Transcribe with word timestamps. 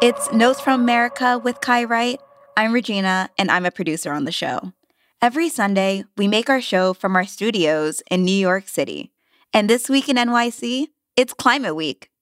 It's 0.00 0.30
Notes 0.30 0.60
from 0.60 0.80
America 0.80 1.40
with 1.42 1.60
Kai 1.60 1.82
Wright. 1.82 2.20
I'm 2.56 2.72
Regina, 2.72 3.30
and 3.36 3.50
I'm 3.50 3.66
a 3.66 3.72
producer 3.72 4.12
on 4.12 4.26
the 4.26 4.30
show. 4.30 4.72
Every 5.20 5.48
Sunday, 5.48 6.04
we 6.16 6.28
make 6.28 6.48
our 6.48 6.60
show 6.60 6.94
from 6.94 7.16
our 7.16 7.26
studios 7.26 8.00
in 8.08 8.24
New 8.24 8.30
York 8.30 8.68
City. 8.68 9.10
And 9.52 9.68
this 9.68 9.88
week 9.88 10.08
in 10.08 10.14
NYC, 10.14 10.86
it's 11.16 11.34
Climate 11.34 11.74
Week. 11.74 12.12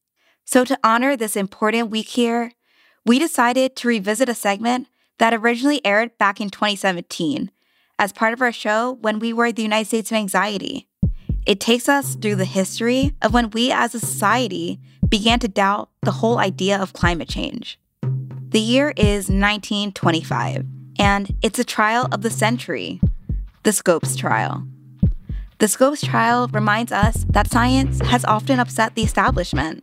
So, 0.46 0.64
to 0.64 0.78
honor 0.82 1.18
this 1.18 1.36
important 1.36 1.90
week 1.90 2.08
here, 2.08 2.52
we 3.04 3.18
decided 3.18 3.76
to 3.76 3.88
revisit 3.88 4.30
a 4.30 4.34
segment 4.34 4.88
that 5.18 5.34
originally 5.34 5.84
aired 5.84 6.16
back 6.16 6.40
in 6.40 6.48
2017 6.48 7.50
as 7.98 8.10
part 8.10 8.32
of 8.32 8.40
our 8.40 8.52
show 8.52 8.96
when 9.02 9.18
we 9.18 9.34
were 9.34 9.52
the 9.52 9.60
United 9.60 9.88
States 9.88 10.10
of 10.10 10.16
Anxiety. 10.16 10.88
It 11.44 11.60
takes 11.60 11.90
us 11.90 12.14
through 12.14 12.36
the 12.36 12.46
history 12.46 13.14
of 13.20 13.34
when 13.34 13.50
we 13.50 13.70
as 13.70 13.94
a 13.94 14.00
society 14.00 14.80
began 15.08 15.38
to 15.40 15.48
doubt 15.48 15.88
the 16.02 16.12
whole 16.12 16.38
idea 16.38 16.80
of 16.80 16.92
climate 16.92 17.28
change. 17.28 17.78
The 18.48 18.60
year 18.60 18.92
is 18.96 19.28
1925, 19.28 20.64
and 20.98 21.34
it's 21.42 21.58
a 21.58 21.64
trial 21.64 22.08
of 22.12 22.22
the 22.22 22.30
century 22.30 23.00
the 23.64 23.72
Scopes 23.72 24.14
trial. 24.14 24.64
The 25.58 25.66
Scopes 25.66 26.00
trial 26.00 26.46
reminds 26.52 26.92
us 26.92 27.26
that 27.30 27.50
science 27.50 28.00
has 28.00 28.24
often 28.24 28.60
upset 28.60 28.94
the 28.94 29.02
establishment. 29.02 29.82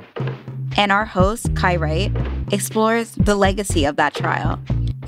And 0.77 0.89
our 0.89 1.03
host, 1.03 1.53
Kai 1.53 1.75
Wright, 1.75 2.11
explores 2.53 3.11
the 3.11 3.35
legacy 3.35 3.83
of 3.83 3.97
that 3.97 4.15
trial 4.15 4.57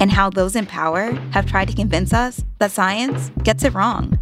and 0.01 0.11
how 0.11 0.29
those 0.29 0.57
in 0.57 0.65
power 0.65 1.13
have 1.31 1.45
tried 1.45 1.69
to 1.69 1.75
convince 1.75 2.11
us 2.11 2.43
that 2.59 2.71
science 2.71 3.31
gets 3.43 3.63
it 3.63 3.73
wrong. 3.73 4.19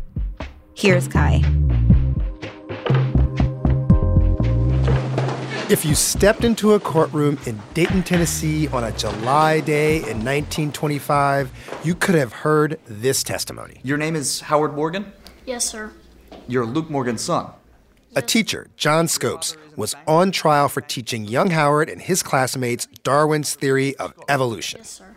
Here's 0.75 1.07
Kai. 1.07 1.41
If 5.73 5.83
you 5.83 5.95
stepped 5.95 6.43
into 6.43 6.73
a 6.73 6.79
courtroom 6.79 7.39
in 7.47 7.59
Dayton, 7.73 8.03
Tennessee 8.03 8.67
on 8.67 8.83
a 8.83 8.91
July 8.91 9.59
day 9.59 9.95
in 9.95 10.23
1925, 10.23 11.81
you 11.83 11.95
could 11.95 12.13
have 12.13 12.31
heard 12.31 12.79
this 12.85 13.23
testimony. 13.23 13.81
Your 13.81 13.97
name 13.97 14.15
is 14.15 14.41
Howard 14.41 14.75
Morgan? 14.75 15.11
Yes, 15.47 15.65
sir. 15.65 15.91
You're 16.47 16.67
Luke 16.67 16.91
Morgan's 16.91 17.23
son. 17.23 17.49
A 18.15 18.21
teacher, 18.21 18.67
John 18.77 19.07
Scopes, 19.07 19.57
was 19.75 19.95
on 20.05 20.31
trial 20.31 20.69
for 20.69 20.81
teaching 20.81 21.25
young 21.25 21.49
Howard 21.49 21.89
and 21.89 21.99
his 21.99 22.21
classmates 22.21 22.85
Darwin's 23.01 23.55
theory 23.55 23.95
of 23.95 24.13
evolution. 24.29 24.81
Yes, 24.81 24.91
sir. 24.91 25.15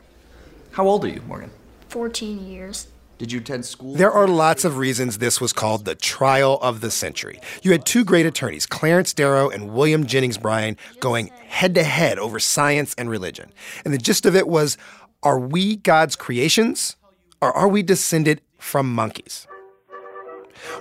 How 0.70 0.88
old 0.88 1.04
are 1.04 1.08
you, 1.08 1.20
Morgan? 1.28 1.50
14 1.90 2.46
years. 2.46 2.86
Did 3.18 3.32
you 3.32 3.40
attend 3.40 3.64
school? 3.64 3.94
There 3.94 4.12
are 4.12 4.28
lots 4.28 4.64
of 4.64 4.76
reasons 4.76 5.18
this 5.18 5.40
was 5.40 5.52
called 5.52 5.86
the 5.86 5.94
trial 5.94 6.58
of 6.60 6.82
the 6.82 6.90
century. 6.90 7.40
You 7.62 7.72
had 7.72 7.86
two 7.86 8.04
great 8.04 8.26
attorneys, 8.26 8.66
Clarence 8.66 9.14
Darrow 9.14 9.48
and 9.48 9.72
William 9.72 10.06
Jennings 10.06 10.36
Bryan, 10.36 10.76
going 11.00 11.28
head 11.46 11.74
to 11.76 11.82
head 11.82 12.18
over 12.18 12.38
science 12.38 12.94
and 12.98 13.08
religion. 13.08 13.52
And 13.84 13.94
the 13.94 13.98
gist 13.98 14.26
of 14.26 14.36
it 14.36 14.46
was 14.46 14.76
are 15.22 15.38
we 15.38 15.76
God's 15.76 16.14
creations 16.14 16.96
or 17.40 17.52
are 17.52 17.68
we 17.68 17.82
descended 17.82 18.42
from 18.58 18.94
monkeys? 18.94 19.46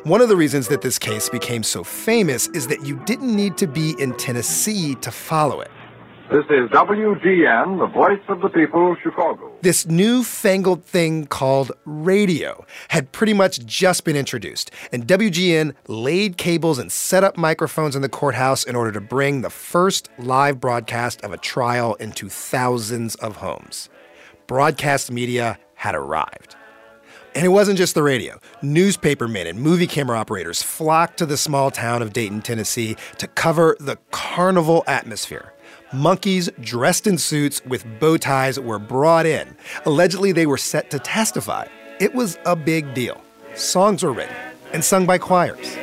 One 0.03 0.22
of 0.22 0.30
the 0.30 0.36
reasons 0.36 0.67
that 0.67 0.81
this 0.81 1.00
case 1.00 1.30
became 1.30 1.63
so 1.63 1.83
famous 1.83 2.47
is 2.50 2.67
that 2.67 2.86
you 2.86 2.97
didn't 3.06 3.33
need 3.33 3.58
to 3.58 3.67
be 3.67 3.95
in 4.00 4.13
Tennessee 4.16 4.95
to 4.95 5.11
follow 5.11 5.61
it. 5.61 5.72
This 6.31 6.45
is 6.45 6.72
WGN, 6.72 7.78
the 7.78 7.86
voice 7.86 8.20
of 8.30 8.42
the 8.42 8.50
people, 8.50 8.94
of 8.94 8.98
Chicago. 9.04 9.52
This 9.62 9.86
newfangled 9.86 10.84
thing 10.84 11.28
called 11.28 11.72
radio 11.86 12.66
had 12.88 13.12
pretty 13.12 13.34
much 13.34 13.64
just 13.68 14.04
been 14.06 14.16
introduced, 14.16 14.72
and 14.92 15.06
WGN 15.06 15.76
laid 15.88 16.38
cables 16.38 16.80
and 16.80 16.92
set 16.92 17.23
up 17.23 17.38
microphones 17.38 17.96
in 17.96 18.02
the 18.02 18.09
courthouse 18.09 18.64
in 18.64 18.76
order 18.76 18.92
to 18.92 19.00
bring 19.00 19.42
the 19.42 19.52
first 19.52 20.09
live 20.18 20.59
broadcast 20.59 21.22
of 21.22 21.31
a 21.31 21.38
trial 21.38 21.94
into 21.96 22.28
thousands 22.28 23.14
of 23.16 23.35
homes. 23.35 23.88
Broadcast 24.47 25.12
media 25.12 25.59
had 25.75 25.94
arrived. 25.94 26.56
And 27.35 27.46
it 27.46 27.50
wasn't 27.50 27.78
just 27.78 27.94
the 27.94 28.02
radio. 28.02 28.40
Newspapermen 28.64 29.46
and 29.46 29.59
movie 29.59 29.88
camera 29.88 30.18
operators 30.18 30.64
flocked 30.64 31.18
to 31.19 31.28
the 31.28 31.38
small 31.38 31.69
town 31.69 32.02
of 32.02 32.14
Dayton, 32.14 32.41
Tennessee 32.41 32.96
to 33.19 33.28
cover 33.28 33.78
the 33.80 33.97
carnival 34.09 34.84
atmosphere. 34.88 35.52
Monkeys 35.95 36.50
dressed 36.59 37.07
in 37.07 37.17
suits 37.17 37.63
with 37.66 37.85
bow 38.00 38.17
ties 38.17 38.59
were 38.59 38.79
brought 38.79 39.25
in. 39.25 39.56
Allegedly, 39.85 40.33
they 40.33 40.45
were 40.45 40.57
set 40.57 40.91
to 40.91 41.00
testify. 41.00 41.66
It 42.01 42.13
was 42.13 42.38
a 42.45 42.56
big 42.56 42.94
deal. 42.94 43.22
Songs 43.56 44.03
were 44.03 44.11
written 44.11 44.35
and 44.73 44.84
sung 44.84 45.05
by 45.05 45.17
choirs. 45.17 45.78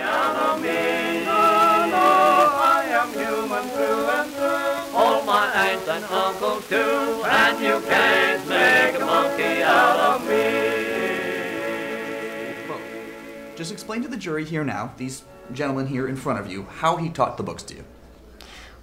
Just 13.57 13.73
explain 13.73 14.03
to 14.03 14.09
the 14.09 14.17
jury 14.17 14.45
here 14.45 14.65
now, 14.65 14.93
these 14.99 15.23
gentlemen 15.53 15.87
here 15.87 16.07
in 16.07 16.17
front 16.17 16.39
of 16.39 16.51
you, 16.51 16.65
how 16.65 16.97
he 16.97 17.09
taught 17.09 17.37
the 17.37 17.43
books 17.43 17.63
to 17.63 17.77
you. 17.77 17.85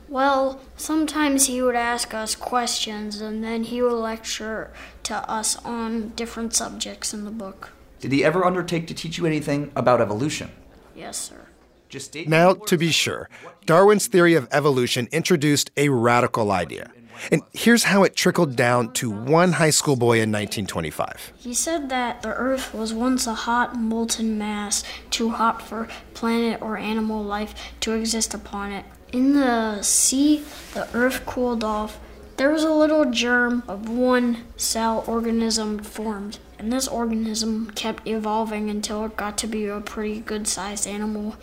Well, 0.09 0.59
sometimes 0.75 1.45
he 1.45 1.61
would 1.61 1.75
ask 1.75 2.15
us 2.15 2.35
questions 2.35 3.21
and 3.21 3.43
then 3.43 3.63
he 3.63 3.81
would 3.81 3.93
lecture 3.93 4.71
to 5.03 5.15
us 5.29 5.55
on 5.63 6.09
different 6.09 6.55
subjects 6.55 7.13
in 7.13 7.25
the 7.25 7.31
book. 7.31 7.69
Did 7.99 8.11
he 8.11 8.23
ever 8.23 8.43
undertake 8.43 8.87
to 8.87 8.95
teach 8.95 9.19
you 9.19 9.27
anything 9.27 9.71
about 9.75 10.01
evolution? 10.01 10.49
Yes, 10.95 11.17
sir. 11.17 11.45
Just 11.89 12.07
state 12.07 12.27
Now, 12.27 12.53
to 12.53 12.77
be 12.77 12.91
sure, 12.91 13.29
Darwin's 13.65 14.07
theory 14.07 14.33
of 14.33 14.47
evolution 14.51 15.07
introduced 15.11 15.69
a 15.77 15.89
radical 15.89 16.51
idea. 16.51 16.91
And 17.31 17.41
here's 17.53 17.83
how 17.83 18.03
it 18.03 18.15
trickled 18.15 18.55
down 18.55 18.93
to 18.93 19.11
one 19.11 19.53
high 19.53 19.69
school 19.71 19.95
boy 19.95 20.21
in 20.21 20.31
1925. 20.31 21.33
He 21.37 21.53
said 21.53 21.89
that 21.89 22.21
the 22.21 22.33
Earth 22.33 22.73
was 22.73 22.93
once 22.93 23.27
a 23.27 23.33
hot, 23.33 23.75
molten 23.75 24.37
mass, 24.37 24.83
too 25.09 25.31
hot 25.31 25.61
for 25.61 25.87
planet 26.13 26.61
or 26.61 26.77
animal 26.77 27.23
life 27.23 27.53
to 27.81 27.93
exist 27.93 28.33
upon 28.33 28.71
it. 28.71 28.85
In 29.11 29.33
the 29.33 29.81
sea, 29.81 30.43
the 30.73 30.87
Earth 30.95 31.25
cooled 31.25 31.63
off. 31.63 31.99
There 32.37 32.51
was 32.51 32.63
a 32.63 32.71
little 32.71 33.09
germ 33.11 33.63
of 33.67 33.89
one 33.89 34.45
cell 34.55 35.03
organism 35.07 35.79
formed, 35.79 36.39
and 36.57 36.71
this 36.71 36.87
organism 36.87 37.71
kept 37.71 38.07
evolving 38.07 38.69
until 38.69 39.03
it 39.05 39.17
got 39.17 39.37
to 39.39 39.47
be 39.47 39.65
a 39.65 39.81
pretty 39.81 40.19
good 40.19 40.47
sized 40.47 40.87
animal. 40.87 41.35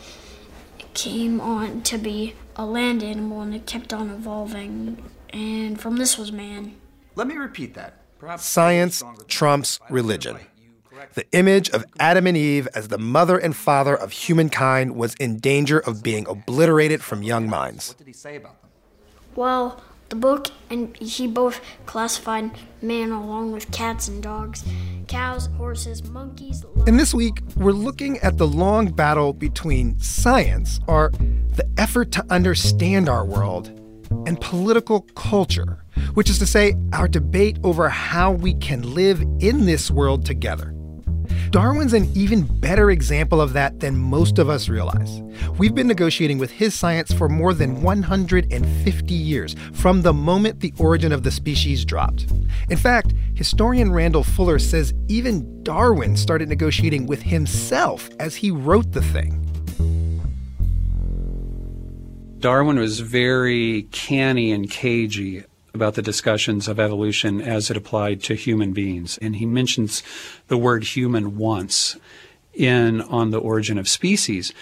It 0.79 0.95
came 0.95 1.41
on 1.41 1.83
to 1.83 1.99
be 1.99 2.35
a 2.55 2.65
land 2.65 3.03
animal 3.03 3.43
and 3.43 3.55
it 3.55 3.67
kept 3.67 3.93
on 3.93 4.11
evolving, 4.11 5.05
and 5.31 5.79
from 5.79 5.97
this 5.97 6.17
was 6.17 6.33
man. 6.33 6.77
Let 7.15 7.27
me 7.27 7.35
repeat 7.35 7.75
that. 7.75 8.01
Perhaps 8.19 8.47
Science 8.47 9.03
trumps 9.29 9.81
religion. 9.91 10.39
The 11.15 11.27
image 11.33 11.71
of 11.71 11.85
Adam 11.99 12.27
and 12.27 12.37
Eve 12.37 12.69
as 12.75 12.89
the 12.89 12.99
mother 12.99 13.39
and 13.39 13.55
father 13.55 13.95
of 13.95 14.13
humankind 14.13 14.97
was 14.97 15.15
in 15.15 15.39
danger 15.39 15.79
of 15.79 16.03
being 16.03 16.27
obliterated 16.29 17.03
from 17.03 17.23
young 17.23 17.49
minds. 17.49 17.89
What 17.89 17.99
did 17.99 18.07
he 18.07 18.13
say 18.13 18.37
about 18.37 18.61
them? 18.61 18.71
Well, 19.35 19.83
the 20.09 20.17
book 20.17 20.49
and 20.71 20.97
he 20.99 21.27
both 21.27 21.61
classified 21.85 22.51
man 22.81 23.11
along 23.11 23.53
with 23.53 23.71
cats 23.73 24.09
and 24.09 24.23
dogs, 24.23 24.65
cows, 25.09 25.49
horses, 25.59 26.05
monkeys. 26.05 26.65
And 26.87 26.99
this 26.99 27.13
week, 27.13 27.41
we're 27.57 27.73
looking 27.73 28.19
at 28.19 28.39
the 28.39 28.47
long 28.47 28.93
battle 28.93 29.33
between 29.33 29.99
science, 29.99 30.81
or 30.87 31.11
the 31.57 31.69
effort 31.77 32.13
to 32.13 32.25
understand 32.31 33.09
our 33.09 33.25
world, 33.25 33.69
and 34.27 34.41
political 34.41 35.01
culture, 35.01 35.85
which 36.15 36.31
is 36.31 36.39
to 36.39 36.47
say, 36.47 36.75
our 36.93 37.09
debate 37.09 37.59
over 37.65 37.89
how 37.89 38.31
we 38.31 38.55
can 38.55 38.95
live 38.95 39.21
in 39.41 39.67
this 39.67 39.91
world 39.91 40.25
together. 40.25 40.73
Darwin's 41.51 41.93
an 41.93 42.11
even 42.15 42.43
better 42.43 42.91
example 42.91 43.41
of 43.41 43.53
that 43.53 43.81
than 43.81 43.97
most 43.97 44.39
of 44.39 44.49
us 44.49 44.69
realize. 44.69 45.23
We've 45.59 45.75
been 45.75 45.87
negotiating 45.87 46.39
with 46.39 46.51
his 46.51 46.75
science 46.75 47.13
for 47.13 47.29
more 47.29 47.55
than 47.55 47.83
150 47.83 49.15
years, 49.15 49.55
from 49.73 50.03
the 50.03 50.13
moment 50.13 50.61
the 50.61 50.75
origin 50.79 51.13
of 51.13 51.23
the 51.23 51.31
species 51.31 51.85
dropped. 51.85 52.27
In 52.69 52.77
fact, 52.77 53.15
historian 53.35 53.93
Randall 53.93 54.25
Fuller 54.25 54.59
says 54.59 54.93
even 55.09 55.63
Darwin 55.63 56.17
started 56.17 56.49
negotiating 56.49 57.07
with 57.07 57.23
himself 57.23 58.11
as 58.19 58.35
he 58.35 58.51
wrote 58.51 58.93
the 58.93 59.03
thing. 59.03 59.43
Darwin 62.41 62.79
was 62.79 63.01
very 63.01 63.85
canny 63.93 64.53
and 64.53 64.71
cagey 64.71 65.45
about 65.77 65.95
the 65.95 66.03
discussions 66.03 66.67
of 66.67 66.81
evolution 66.81 67.41
as 67.41 67.71
it 67.71 67.77
applied 67.77 68.23
to 68.25 68.35
human 68.35 68.73
beings. 68.73 69.19
And 69.23 69.37
he 69.37 69.47
mentions 69.47 70.03
the 70.49 70.59
word 70.59 70.83
human 70.83 71.37
once 71.37 71.97
in 72.53 73.03
On 73.03 73.31
the 73.31 73.39
Origin 73.39 73.79
of 73.79 73.89
Species, 73.89 74.53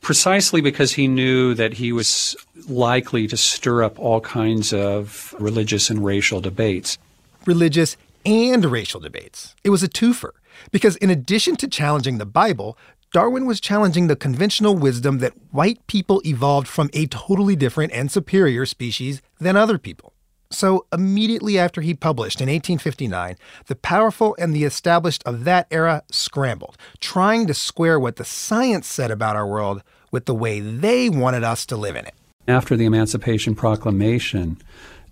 precisely 0.00 0.60
because 0.60 0.92
he 0.92 1.08
knew 1.08 1.52
that 1.54 1.74
he 1.74 1.92
was 1.92 2.36
likely 2.68 3.26
to 3.26 3.36
stir 3.36 3.82
up 3.82 3.98
all 3.98 4.20
kinds 4.20 4.72
of 4.72 5.34
religious 5.38 5.90
and 5.90 6.04
racial 6.04 6.40
debates. 6.40 6.96
Religious 7.44 7.96
and 8.24 8.64
racial 8.64 9.00
debates. 9.00 9.54
It 9.64 9.70
was 9.70 9.82
a 9.82 9.88
twofer, 9.88 10.30
because 10.70 10.96
in 10.96 11.10
addition 11.10 11.56
to 11.56 11.68
challenging 11.68 12.18
the 12.18 12.26
Bible, 12.26 12.78
Darwin 13.12 13.46
was 13.46 13.60
challenging 13.60 14.08
the 14.08 14.16
conventional 14.16 14.76
wisdom 14.76 15.18
that 15.18 15.32
white 15.50 15.84
people 15.86 16.20
evolved 16.24 16.68
from 16.68 16.90
a 16.92 17.06
totally 17.06 17.56
different 17.56 17.92
and 17.92 18.10
superior 18.10 18.66
species 18.66 19.22
than 19.40 19.56
other 19.56 19.78
people. 19.78 20.12
So, 20.50 20.86
immediately 20.92 21.58
after 21.58 21.80
he 21.80 21.94
published 21.94 22.40
in 22.40 22.48
1859, 22.48 23.36
the 23.66 23.74
powerful 23.74 24.36
and 24.38 24.54
the 24.54 24.64
established 24.64 25.22
of 25.24 25.44
that 25.44 25.66
era 25.70 26.02
scrambled, 26.10 26.76
trying 27.00 27.46
to 27.48 27.54
square 27.54 27.98
what 27.98 28.16
the 28.16 28.24
science 28.24 28.86
said 28.86 29.10
about 29.10 29.36
our 29.36 29.46
world 29.46 29.82
with 30.12 30.26
the 30.26 30.34
way 30.34 30.60
they 30.60 31.10
wanted 31.10 31.42
us 31.42 31.66
to 31.66 31.76
live 31.76 31.96
in 31.96 32.06
it. 32.06 32.14
After 32.46 32.76
the 32.76 32.84
Emancipation 32.84 33.56
Proclamation, 33.56 34.58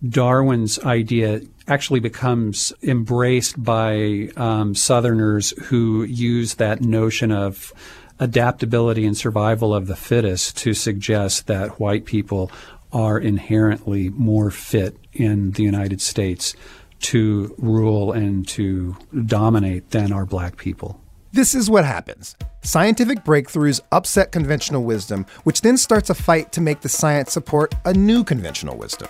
Darwin's 0.09 0.79
idea 0.81 1.41
actually 1.67 2.01
becomes 2.01 2.73
embraced 2.83 3.63
by 3.63 4.29
um, 4.37 4.75
Southerners 4.75 5.51
who 5.65 6.05
use 6.05 6.55
that 6.55 6.81
notion 6.81 7.33
of 7.33 7.73
adaptability 8.21 9.05
and 9.05 9.17
survival 9.17 9.75
of 9.75 9.87
the 9.89 9.97
fittest 9.97 10.57
to 10.59 10.75
suggest 10.75 11.47
that 11.49 11.81
white 11.81 12.05
people 12.05 12.53
are 12.93 13.19
inherently 13.19 14.09
more 14.11 14.51
fit 14.51 14.97
in 15.15 15.53
the 15.53 15.63
United 15.63 16.01
States 16.01 16.55
to 17.01 17.55
rule 17.59 18.13
and 18.13 18.47
to 18.49 18.97
dominate 19.27 19.91
than 19.91 20.13
are 20.13 20.25
black 20.25 20.57
people. 20.57 21.01
This 21.33 21.55
is 21.55 21.69
what 21.69 21.85
happens. 21.85 22.37
Scientific 22.63 23.25
breakthroughs 23.25 23.81
upset 23.93 24.33
conventional 24.33 24.85
wisdom, 24.85 25.27
which 25.43 25.63
then 25.63 25.77
starts 25.77 26.09
a 26.09 26.15
fight 26.15 26.53
to 26.53 26.61
make 26.61 26.81
the 26.81 26.89
science 26.89 27.33
support 27.33 27.75
a 27.85 27.93
new 27.93 28.23
conventional 28.23 28.77
wisdom. 28.77 29.09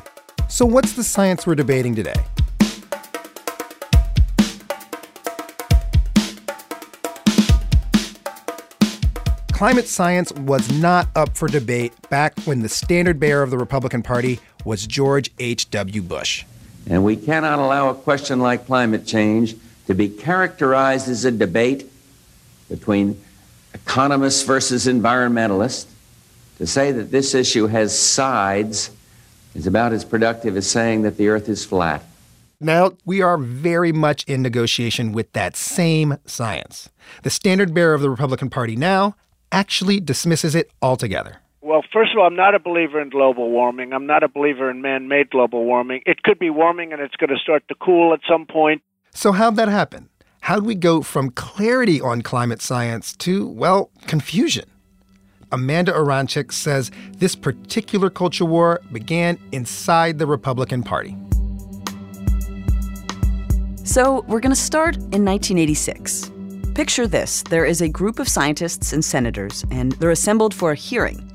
So, 0.48 0.64
what's 0.64 0.94
the 0.94 1.04
science 1.04 1.46
we're 1.46 1.54
debating 1.54 1.94
today? 1.94 2.14
Climate 9.52 9.86
science 9.86 10.32
was 10.32 10.68
not 10.80 11.08
up 11.14 11.36
for 11.36 11.46
debate 11.46 11.92
back 12.10 12.38
when 12.40 12.60
the 12.60 12.68
standard 12.68 13.20
bearer 13.20 13.42
of 13.42 13.50
the 13.50 13.56
Republican 13.56 14.02
Party 14.02 14.40
was 14.64 14.86
George 14.86 15.30
H.W. 15.38 16.02
Bush. 16.02 16.44
And 16.88 17.04
we 17.04 17.16
cannot 17.16 17.58
allow 17.58 17.90
a 17.90 17.94
question 17.94 18.40
like 18.40 18.66
climate 18.66 19.06
change 19.06 19.56
to 19.86 19.94
be 19.94 20.08
characterized 20.08 21.08
as 21.08 21.24
a 21.24 21.30
debate 21.30 21.90
between 22.68 23.22
economists 23.72 24.42
versus 24.42 24.86
environmentalists. 24.86 25.86
To 26.58 26.66
say 26.66 26.92
that 26.92 27.10
this 27.10 27.34
issue 27.34 27.66
has 27.66 27.98
sides 27.98 28.90
is 29.54 29.66
about 29.66 29.92
as 29.92 30.04
productive 30.04 30.56
as 30.56 30.70
saying 30.70 31.02
that 31.02 31.16
the 31.16 31.28
earth 31.28 31.48
is 31.48 31.64
flat. 31.64 32.04
Now, 32.60 32.92
we 33.04 33.20
are 33.20 33.36
very 33.36 33.92
much 33.92 34.24
in 34.24 34.40
negotiation 34.40 35.12
with 35.12 35.32
that 35.32 35.56
same 35.56 36.16
science. 36.24 36.88
The 37.22 37.30
standard 37.30 37.74
bearer 37.74 37.94
of 37.94 38.00
the 38.00 38.10
Republican 38.10 38.50
Party 38.50 38.76
now 38.76 39.16
actually 39.52 40.00
dismisses 40.00 40.54
it 40.54 40.70
altogether. 40.80 41.40
Well, 41.64 41.82
first 41.94 42.12
of 42.12 42.18
all, 42.18 42.26
I'm 42.26 42.36
not 42.36 42.54
a 42.54 42.58
believer 42.58 43.00
in 43.00 43.08
global 43.08 43.50
warming. 43.50 43.94
I'm 43.94 44.04
not 44.04 44.22
a 44.22 44.28
believer 44.28 44.70
in 44.70 44.82
man 44.82 45.08
made 45.08 45.30
global 45.30 45.64
warming. 45.64 46.02
It 46.04 46.22
could 46.22 46.38
be 46.38 46.50
warming 46.50 46.92
and 46.92 47.00
it's 47.00 47.16
going 47.16 47.30
to 47.30 47.38
start 47.38 47.66
to 47.68 47.74
cool 47.76 48.12
at 48.12 48.20
some 48.28 48.44
point. 48.44 48.82
So, 49.14 49.32
how'd 49.32 49.56
that 49.56 49.68
happen? 49.68 50.10
How'd 50.42 50.66
we 50.66 50.74
go 50.74 51.00
from 51.00 51.30
clarity 51.30 52.02
on 52.02 52.20
climate 52.20 52.60
science 52.60 53.14
to, 53.16 53.48
well, 53.48 53.88
confusion? 54.06 54.66
Amanda 55.52 55.92
Aronczyk 55.92 56.52
says 56.52 56.90
this 57.16 57.34
particular 57.34 58.10
culture 58.10 58.44
war 58.44 58.82
began 58.92 59.38
inside 59.50 60.18
the 60.18 60.26
Republican 60.26 60.82
Party. 60.82 61.16
So, 63.84 64.22
we're 64.28 64.40
going 64.40 64.54
to 64.54 64.60
start 64.60 64.96
in 64.96 65.24
1986. 65.24 66.30
Picture 66.74 67.06
this 67.06 67.42
there 67.44 67.64
is 67.64 67.80
a 67.80 67.88
group 67.88 68.18
of 68.18 68.28
scientists 68.28 68.92
and 68.92 69.02
senators, 69.02 69.64
and 69.70 69.92
they're 69.92 70.10
assembled 70.10 70.52
for 70.52 70.72
a 70.72 70.74
hearing. 70.74 71.30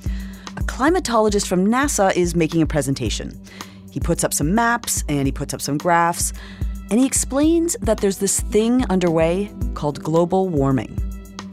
Climatologist 0.69 1.47
from 1.47 1.65
NASA 1.65 2.15
is 2.15 2.35
making 2.35 2.61
a 2.61 2.65
presentation. 2.65 3.37
He 3.91 3.99
puts 3.99 4.23
up 4.23 4.33
some 4.33 4.53
maps 4.53 5.03
and 5.09 5.27
he 5.27 5.31
puts 5.31 5.51
up 5.53 5.61
some 5.61 5.79
graphs, 5.79 6.31
and 6.91 6.99
he 6.99 7.07
explains 7.07 7.75
that 7.81 7.97
there's 7.97 8.19
this 8.19 8.39
thing 8.39 8.85
underway 8.85 9.51
called 9.73 10.01
global 10.01 10.47
warming. 10.47 10.95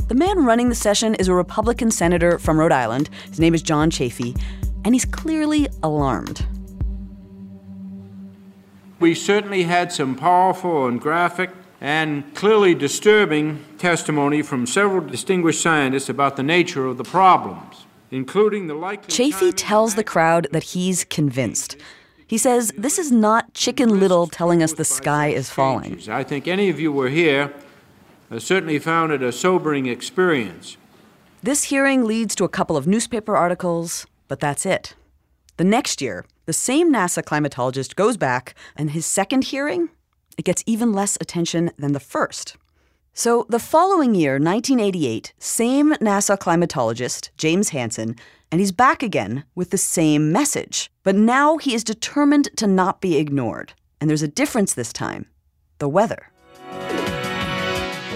The 0.08 0.14
man 0.14 0.44
running 0.44 0.68
the 0.68 0.74
session 0.74 1.14
is 1.14 1.28
a 1.28 1.34
Republican 1.34 1.90
senator 1.90 2.38
from 2.38 2.60
Rhode 2.60 2.72
Island. 2.72 3.08
His 3.28 3.40
name 3.40 3.54
is 3.54 3.62
John 3.62 3.90
Chafee, 3.90 4.38
and 4.84 4.94
he's 4.94 5.06
clearly 5.06 5.66
alarmed. 5.82 6.46
We 9.00 9.14
certainly 9.14 9.62
had 9.62 9.92
some 9.92 10.14
powerful 10.14 10.86
and 10.86 11.00
graphic 11.00 11.50
and 11.80 12.34
clearly 12.34 12.74
disturbing 12.74 13.64
testimony 13.78 14.42
from 14.42 14.66
several 14.66 15.00
distinguished 15.00 15.62
scientists 15.62 16.10
about 16.10 16.36
the 16.36 16.42
nature 16.42 16.86
of 16.86 16.98
the 16.98 17.04
problems, 17.04 17.85
including 18.10 18.66
the 18.66 18.74
likely. 18.74 19.08
Chafee 19.08 19.52
tells 19.56 19.94
the 19.94 20.04
crowd 20.04 20.46
that 20.52 20.62
he's 20.62 21.04
convinced. 21.04 21.76
He 22.26 22.38
says 22.38 22.72
this 22.76 22.98
is 22.98 23.12
not 23.12 23.54
Chicken 23.54 24.00
Little 24.00 24.26
telling 24.26 24.62
us 24.62 24.72
the 24.72 24.84
sky 24.84 25.28
is 25.28 25.50
falling. 25.50 26.00
I 26.08 26.24
think 26.24 26.48
any 26.48 26.68
of 26.68 26.80
you 26.80 26.90
were 26.92 27.08
here 27.08 27.52
uh, 28.30 28.38
certainly 28.38 28.78
found 28.78 29.12
it 29.12 29.22
a 29.22 29.30
sobering 29.30 29.86
experience. 29.86 30.76
This 31.42 31.64
hearing 31.64 32.04
leads 32.04 32.34
to 32.36 32.44
a 32.44 32.48
couple 32.48 32.76
of 32.76 32.86
newspaper 32.86 33.36
articles, 33.36 34.06
but 34.26 34.40
that's 34.40 34.66
it. 34.66 34.94
The 35.56 35.64
next 35.64 36.02
year, 36.02 36.24
the 36.46 36.52
same 36.52 36.92
NASA 36.92 37.22
climatologist 37.22 37.94
goes 37.94 38.16
back, 38.16 38.54
and 38.74 38.90
his 38.90 39.06
second 39.06 39.44
hearing 39.44 39.90
it 40.36 40.44
gets 40.44 40.62
even 40.66 40.92
less 40.92 41.16
attention 41.20 41.70
than 41.78 41.92
the 41.92 42.00
first. 42.00 42.56
So, 43.18 43.46
the 43.48 43.58
following 43.58 44.14
year, 44.14 44.32
1988, 44.32 45.32
same 45.38 45.94
NASA 45.94 46.36
climatologist, 46.36 47.30
James 47.38 47.70
Hansen, 47.70 48.14
and 48.52 48.60
he's 48.60 48.72
back 48.72 49.02
again 49.02 49.44
with 49.54 49.70
the 49.70 49.78
same 49.78 50.30
message. 50.30 50.90
But 51.02 51.16
now 51.16 51.56
he 51.56 51.72
is 51.72 51.82
determined 51.82 52.50
to 52.58 52.66
not 52.66 53.00
be 53.00 53.16
ignored. 53.16 53.72
And 54.02 54.10
there's 54.10 54.20
a 54.20 54.28
difference 54.28 54.74
this 54.74 54.92
time 54.92 55.30
the 55.78 55.88
weather. 55.88 56.28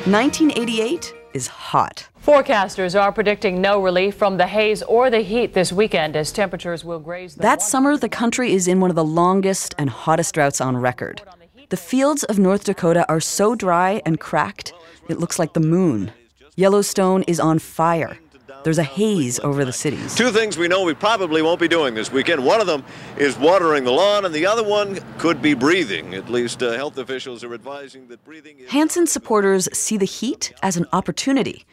1988 0.04 1.14
is 1.32 1.46
hot. 1.46 2.06
Forecasters 2.22 3.00
are 3.00 3.10
predicting 3.10 3.62
no 3.62 3.82
relief 3.82 4.16
from 4.16 4.36
the 4.36 4.48
haze 4.48 4.82
or 4.82 5.08
the 5.08 5.20
heat 5.20 5.54
this 5.54 5.72
weekend 5.72 6.14
as 6.14 6.30
temperatures 6.30 6.84
will 6.84 7.00
graze. 7.00 7.36
that 7.36 7.62
summer, 7.62 7.96
the 7.96 8.10
country 8.10 8.52
is 8.52 8.68
in 8.68 8.80
one 8.80 8.90
of 8.90 8.96
the 8.96 9.04
longest 9.04 9.74
and 9.78 9.88
hottest 9.88 10.34
droughts 10.34 10.60
on 10.60 10.76
record. 10.76 11.22
The 11.70 11.76
fields 11.76 12.24
of 12.24 12.36
North 12.36 12.64
Dakota 12.64 13.06
are 13.08 13.20
so 13.20 13.54
dry 13.54 14.02
and 14.04 14.18
cracked, 14.18 14.72
it 15.08 15.18
looks 15.20 15.38
like 15.38 15.52
the 15.52 15.60
moon. 15.60 16.12
Yellowstone 16.56 17.22
is 17.28 17.38
on 17.38 17.60
fire. 17.60 18.18
There's 18.64 18.78
a 18.78 18.82
haze 18.82 19.38
over 19.38 19.64
the 19.64 19.72
cities. 19.72 20.16
Two 20.16 20.30
things 20.30 20.58
we 20.58 20.66
know 20.66 20.82
we 20.82 20.94
probably 20.94 21.42
won't 21.42 21.60
be 21.60 21.68
doing 21.68 21.94
this 21.94 22.10
weekend. 22.10 22.44
One 22.44 22.60
of 22.60 22.66
them 22.66 22.84
is 23.16 23.38
watering 23.38 23.84
the 23.84 23.92
lawn, 23.92 24.24
and 24.24 24.34
the 24.34 24.46
other 24.46 24.64
one 24.64 24.98
could 25.18 25.40
be 25.40 25.54
breathing. 25.54 26.12
At 26.14 26.28
least 26.28 26.60
uh, 26.60 26.72
health 26.72 26.98
officials 26.98 27.44
are 27.44 27.54
advising 27.54 28.08
that 28.08 28.24
breathing. 28.24 28.58
Is- 28.58 28.70
Hansen 28.70 29.06
supporters 29.06 29.68
see 29.72 29.96
the 29.96 30.04
heat 30.04 30.52
as 30.64 30.76
an 30.76 30.86
opportunity. 30.92 31.64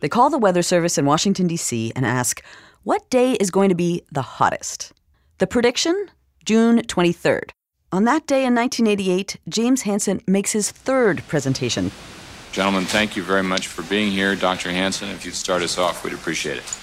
They 0.00 0.10
call 0.10 0.28
the 0.28 0.38
Weather 0.38 0.62
Service 0.62 0.98
in 0.98 1.06
Washington, 1.06 1.46
D.C., 1.46 1.92
and 1.96 2.04
ask, 2.04 2.44
what 2.82 3.08
day 3.08 3.32
is 3.32 3.50
going 3.50 3.70
to 3.70 3.74
be 3.74 4.02
the 4.12 4.22
hottest? 4.22 4.92
The 5.38 5.46
prediction? 5.46 6.10
June 6.44 6.82
23rd. 6.82 7.50
On 7.92 8.02
that 8.04 8.26
day 8.26 8.44
in 8.44 8.54
1988, 8.54 9.36
James 9.48 9.82
Hansen 9.82 10.20
makes 10.26 10.50
his 10.50 10.72
third 10.72 11.22
presentation. 11.28 11.92
Gentlemen, 12.50 12.84
thank 12.84 13.16
you 13.16 13.22
very 13.22 13.44
much 13.44 13.68
for 13.68 13.82
being 13.82 14.10
here. 14.10 14.34
Dr. 14.34 14.70
Hansen, 14.70 15.08
if 15.10 15.24
you'd 15.24 15.34
start 15.36 15.62
us 15.62 15.78
off, 15.78 16.02
we'd 16.02 16.12
appreciate 16.12 16.56
it. 16.56 16.78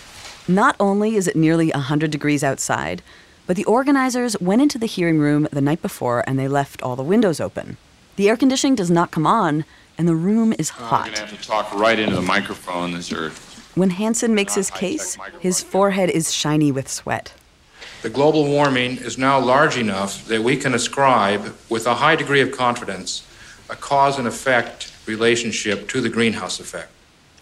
Not 0.48 0.78
only 0.80 1.16
is 1.18 1.28
it 1.28 1.36
nearly 1.36 1.72
100 1.72 2.10
degrees 2.10 2.42
outside, 2.42 3.02
but 3.46 3.58
the 3.58 3.66
organizers 3.66 4.40
went 4.40 4.62
into 4.62 4.78
the 4.78 4.86
hearing 4.86 5.20
room 5.20 5.50
the 5.52 5.62
night 5.62 5.82
before 5.82 6.24
and 6.26 6.40
they 6.40 6.48
left 6.48 6.82
all 6.82 6.96
the 6.96 7.04
windows 7.04 7.42
open. 7.42 7.76
The 8.16 8.30
air 8.30 8.38
conditioning 8.38 8.76
does 8.76 8.90
not 8.92 9.12
come 9.12 9.28
on, 9.28 9.66
and 9.98 10.08
the 10.08 10.16
room 10.16 10.54
is 10.58 10.70
hot. 10.70 11.02
I'm 11.02 11.06
going 11.08 11.16
to 11.16 11.22
have 11.26 11.42
to 11.42 11.48
talk 11.48 11.74
right 11.74 12.00
into 12.00 12.16
the 12.16 12.22
microphone. 12.22 12.94
These 12.94 13.12
are 13.12 13.32
When 13.76 13.90
Hansen 13.90 14.34
makes 14.36 14.56
his 14.56 14.70
case, 14.70 15.18
his 15.42 15.62
forehead 15.62 16.10
is 16.10 16.32
shiny 16.34 16.72
with 16.72 16.88
sweat. 16.88 17.34
The 18.04 18.10
global 18.10 18.44
warming 18.46 18.98
is 18.98 19.18
now 19.18 19.40
large 19.40 19.78
enough 19.78 20.28
that 20.28 20.44
we 20.44 20.58
can 20.58 20.74
ascribe, 20.74 21.56
with 21.70 21.88
a 21.88 21.96
high 21.96 22.18
degree 22.18 22.42
of 22.42 22.52
confidence, 22.52 23.26
a 23.70 23.78
cause 23.78 24.20
and 24.20 24.28
effect 24.28 24.92
relationship 25.06 25.88
to 25.88 26.02
the 26.02 26.10
greenhouse 26.10 26.60
effect. 26.60 26.92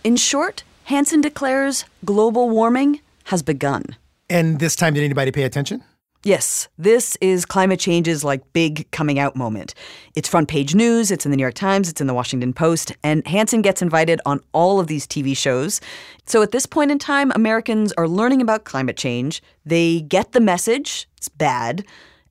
In 0.03 0.17
short, 0.17 0.63
Hansen 0.83 1.19
declares 1.19 1.85
global 2.05 2.47
warming 2.47 3.01
has 3.23 3.41
begun. 3.41 3.97
And 4.29 4.59
this 4.59 4.75
time, 4.75 4.93
did 4.93 5.03
anybody 5.03 5.31
pay 5.31 5.45
attention? 5.45 5.83
Yes, 6.23 6.67
this 6.77 7.17
is 7.19 7.47
climate 7.47 7.79
change's 7.79 8.23
like 8.23 8.41
big 8.53 8.89
coming 8.91 9.17
out 9.17 9.35
moment. 9.35 9.73
It's 10.13 10.29
front 10.29 10.49
page 10.49 10.75
news, 10.75 11.09
it's 11.09 11.25
in 11.25 11.31
the 11.31 11.37
New 11.37 11.41
York 11.41 11.55
Times, 11.55 11.89
it's 11.89 11.99
in 11.99 12.05
the 12.05 12.13
Washington 12.13 12.53
Post, 12.53 12.91
and 13.03 13.25
Hansen 13.25 13.63
gets 13.63 13.81
invited 13.81 14.21
on 14.23 14.39
all 14.53 14.79
of 14.79 14.85
these 14.85 15.07
TV 15.07 15.35
shows. 15.35 15.81
So 16.27 16.43
at 16.43 16.51
this 16.51 16.67
point 16.67 16.91
in 16.91 16.99
time, 16.99 17.31
Americans 17.33 17.91
are 17.93 18.07
learning 18.07 18.39
about 18.39 18.65
climate 18.65 18.97
change. 18.97 19.41
They 19.65 20.01
get 20.01 20.33
the 20.33 20.39
message, 20.39 21.07
it's 21.17 21.27
bad, 21.27 21.83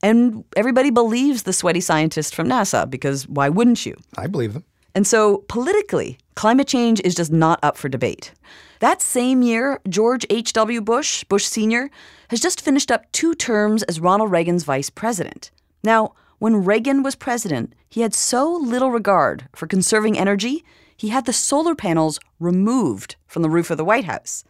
and 0.04 0.44
everybody 0.56 0.90
believes 0.90 1.42
the 1.42 1.52
sweaty 1.52 1.80
scientist 1.80 2.32
from 2.32 2.49
NASA 2.49 2.88
because 2.88 3.26
why 3.26 3.49
wouldn't 3.49 3.85
you? 3.85 3.97
I 4.16 4.28
believe 4.28 4.52
them. 4.52 4.64
And 4.94 5.04
so, 5.04 5.38
politically, 5.49 6.16
climate 6.37 6.68
change 6.68 7.00
is 7.04 7.16
just 7.16 7.32
not 7.32 7.59
up 7.64 7.76
for 7.76 7.88
debate. 7.88 8.32
That 8.80 9.02
same 9.02 9.42
year, 9.42 9.78
George 9.87 10.25
H.W. 10.30 10.80
Bush, 10.80 11.22
Bush 11.25 11.44
Sr., 11.44 11.90
has 12.28 12.40
just 12.40 12.62
finished 12.62 12.90
up 12.90 13.12
two 13.12 13.34
terms 13.34 13.82
as 13.82 14.00
Ronald 14.00 14.30
Reagan's 14.30 14.64
vice 14.64 14.88
president. 14.88 15.50
Now, 15.84 16.14
when 16.38 16.64
Reagan 16.64 17.02
was 17.02 17.14
president, 17.14 17.75
he 17.90 18.00
had 18.00 18.14
so 18.14 18.50
little 18.50 18.90
regard 18.90 19.49
for 19.54 19.66
conserving 19.66 20.18
energy, 20.18 20.64
he 20.96 21.08
had 21.08 21.26
the 21.26 21.32
solar 21.34 21.75
panels 21.75 22.18
removed 22.38 23.16
from 23.26 23.42
the 23.42 23.50
roof 23.50 23.70
of 23.70 23.76
the 23.76 23.84
White 23.84 24.06
House. 24.06 24.44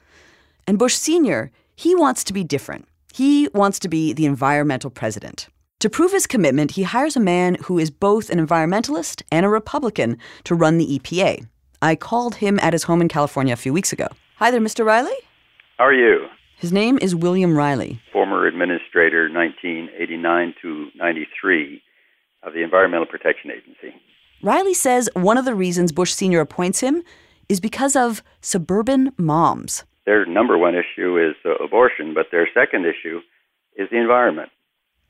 And 0.65 0.79
Bush 0.79 0.95
Sr., 0.95 1.51
he 1.75 1.97
wants 1.97 2.23
to 2.23 2.33
be 2.33 2.45
different. 2.45 2.87
He 3.13 3.49
wants 3.53 3.81
to 3.81 3.89
be 3.89 4.13
the 4.13 4.27
environmental 4.27 4.91
president. 4.91 5.49
To 5.81 5.91
prove 5.91 6.13
his 6.13 6.29
commitment, 6.29 6.73
he 6.73 6.85
hires 6.85 7.17
a 7.17 7.21
man 7.21 7.57
who 7.65 7.81
is 7.81 7.91
both 7.91 8.31
an 8.31 8.39
environmentalist 8.39 9.23
and 9.33 9.45
a 9.45 9.49
Republican 9.49 10.19
to 10.45 10.55
run 10.55 10.79
the 10.79 10.99
EPA. 11.01 11.49
I 11.83 11.97
called 11.97 12.37
him 12.37 12.59
at 12.61 12.75
his 12.75 12.83
home 12.83 13.01
in 13.01 13.09
California 13.09 13.55
a 13.55 13.57
few 13.57 13.73
weeks 13.73 13.93
ago. 13.93 14.09
Hi 14.37 14.51
there, 14.51 14.61
Mr. 14.61 14.85
Reilly. 14.85 15.17
How 15.79 15.87
are 15.87 15.95
you? 15.95 16.27
His 16.59 16.73
name 16.73 16.99
is 17.01 17.15
William 17.15 17.57
Reilly. 17.57 18.03
Former 18.13 18.47
administrator, 18.47 19.31
1989 19.33 20.55
to 20.61 20.89
93, 20.95 21.83
of 22.43 22.53
the 22.53 22.63
Environmental 22.63 23.07
Protection 23.07 23.51
Agency. 23.51 23.97
Reilly 24.43 24.75
says 24.75 25.09
one 25.15 25.39
of 25.39 25.47
the 25.47 25.55
reasons 25.55 25.91
Bush 25.91 26.13
Sr. 26.13 26.41
appoints 26.41 26.81
him 26.81 27.03
is 27.49 27.61
because 27.61 27.97
of 27.97 28.23
suburban 28.43 29.13
moms. 29.17 29.85
Their 30.05 30.27
number 30.27 30.59
one 30.59 30.75
issue 30.75 31.19
is 31.19 31.35
uh, 31.47 31.55
abortion, 31.65 32.13
but 32.15 32.27
their 32.31 32.49
second 32.53 32.85
issue 32.85 33.21
is 33.77 33.89
the 33.91 33.99
environment. 33.99 34.51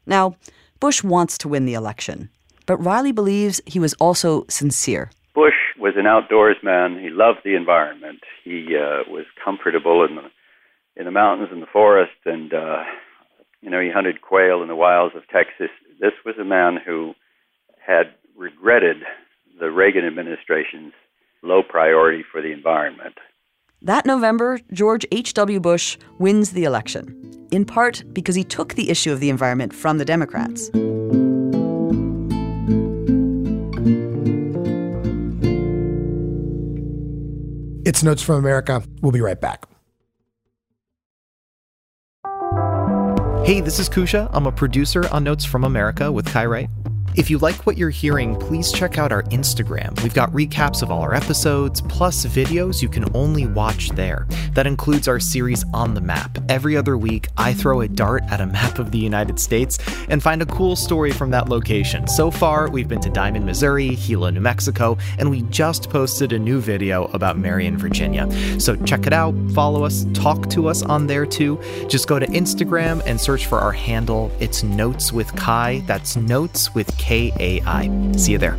Now, 0.06 0.36
Bush 0.78 1.02
wants 1.02 1.36
to 1.38 1.48
win 1.48 1.64
the 1.64 1.74
election, 1.74 2.30
but 2.66 2.76
Reilly 2.78 3.12
believes 3.12 3.60
he 3.66 3.80
was 3.80 3.94
also 3.94 4.44
sincere. 4.48 5.10
Was 5.80 5.94
an 5.96 6.06
outdoors 6.06 6.56
man. 6.62 6.98
He 7.00 7.08
loved 7.08 7.38
the 7.42 7.56
environment. 7.56 8.20
He 8.44 8.76
uh, 8.76 9.10
was 9.10 9.24
comfortable 9.42 10.04
in 10.04 10.16
the 10.16 10.28
in 10.96 11.06
the 11.06 11.10
mountains 11.10 11.48
and 11.50 11.62
the 11.62 11.66
forest, 11.72 12.12
and 12.26 12.52
uh, 12.52 12.82
you 13.62 13.70
know 13.70 13.80
he 13.80 13.90
hunted 13.90 14.20
quail 14.20 14.62
in 14.62 14.68
the 14.68 14.76
wilds 14.76 15.16
of 15.16 15.22
Texas. 15.28 15.70
This 15.98 16.12
was 16.24 16.34
a 16.38 16.44
man 16.44 16.76
who 16.84 17.14
had 17.84 18.14
regretted 18.36 18.98
the 19.58 19.70
Reagan 19.70 20.04
administration's 20.04 20.92
low 21.42 21.62
priority 21.62 22.24
for 22.30 22.42
the 22.42 22.52
environment. 22.52 23.16
That 23.82 24.04
November, 24.04 24.60
George 24.72 25.06
H.W. 25.10 25.60
Bush 25.60 25.96
wins 26.18 26.52
the 26.52 26.64
election, 26.64 27.48
in 27.50 27.64
part 27.64 28.04
because 28.12 28.34
he 28.34 28.44
took 28.44 28.74
the 28.74 28.90
issue 28.90 29.12
of 29.12 29.20
the 29.20 29.30
environment 29.30 29.74
from 29.74 29.96
the 29.96 30.04
Democrats. 30.04 30.70
It's 37.90 38.04
Notes 38.04 38.22
from 38.22 38.36
America. 38.36 38.84
We'll 39.02 39.10
be 39.10 39.20
right 39.20 39.40
back. 39.40 39.66
Hey, 43.44 43.60
this 43.60 43.80
is 43.80 43.88
Kusha. 43.88 44.30
I'm 44.32 44.46
a 44.46 44.52
producer 44.52 45.12
on 45.12 45.24
Notes 45.24 45.44
from 45.44 45.64
America 45.64 46.12
with 46.12 46.24
Kai 46.26 46.46
Wright. 46.46 46.70
If 47.16 47.28
you 47.28 47.38
like 47.38 47.66
what 47.66 47.76
you're 47.76 47.90
hearing, 47.90 48.36
please 48.36 48.70
check 48.70 48.96
out 48.96 49.10
our 49.10 49.24
Instagram. 49.24 50.00
We've 50.02 50.14
got 50.14 50.30
recaps 50.30 50.80
of 50.80 50.92
all 50.92 51.02
our 51.02 51.12
episodes, 51.12 51.80
plus 51.80 52.24
videos 52.24 52.82
you 52.82 52.88
can 52.88 53.04
only 53.16 53.46
watch 53.46 53.88
there. 53.90 54.28
That 54.54 54.68
includes 54.68 55.08
our 55.08 55.18
series 55.18 55.64
On 55.74 55.94
the 55.94 56.00
Map. 56.00 56.38
Every 56.48 56.76
other 56.76 56.96
week, 56.96 57.28
I 57.36 57.52
throw 57.52 57.80
a 57.80 57.88
dart 57.88 58.22
at 58.30 58.40
a 58.40 58.46
map 58.46 58.78
of 58.78 58.92
the 58.92 58.98
United 58.98 59.40
States 59.40 59.78
and 60.08 60.22
find 60.22 60.40
a 60.40 60.46
cool 60.46 60.76
story 60.76 61.10
from 61.10 61.30
that 61.30 61.48
location. 61.48 62.06
So 62.06 62.30
far, 62.30 62.70
we've 62.70 62.88
been 62.88 63.00
to 63.00 63.10
Diamond, 63.10 63.44
Missouri, 63.44 63.96
Gila, 63.96 64.30
New 64.30 64.40
Mexico, 64.40 64.96
and 65.18 65.28
we 65.30 65.42
just 65.42 65.90
posted 65.90 66.32
a 66.32 66.38
new 66.38 66.60
video 66.60 67.06
about 67.06 67.36
Marion, 67.36 67.76
Virginia. 67.76 68.30
So 68.60 68.76
check 68.76 69.08
it 69.08 69.12
out, 69.12 69.34
follow 69.52 69.82
us, 69.84 70.06
talk 70.14 70.48
to 70.50 70.68
us 70.68 70.82
on 70.82 71.08
there 71.08 71.26
too. 71.26 71.60
Just 71.88 72.06
go 72.06 72.20
to 72.20 72.26
Instagram 72.26 73.02
and 73.04 73.20
search 73.20 73.46
for 73.46 73.58
our 73.58 73.72
handle. 73.72 74.30
It's 74.38 74.62
Notes 74.62 75.12
with 75.12 75.34
Kai. 75.34 75.82
That's 75.86 76.14
Notes 76.16 76.72
with 76.72 76.96
K 77.00 77.32
A 77.40 77.60
I. 77.62 78.12
See 78.16 78.32
you 78.32 78.38
there. 78.38 78.56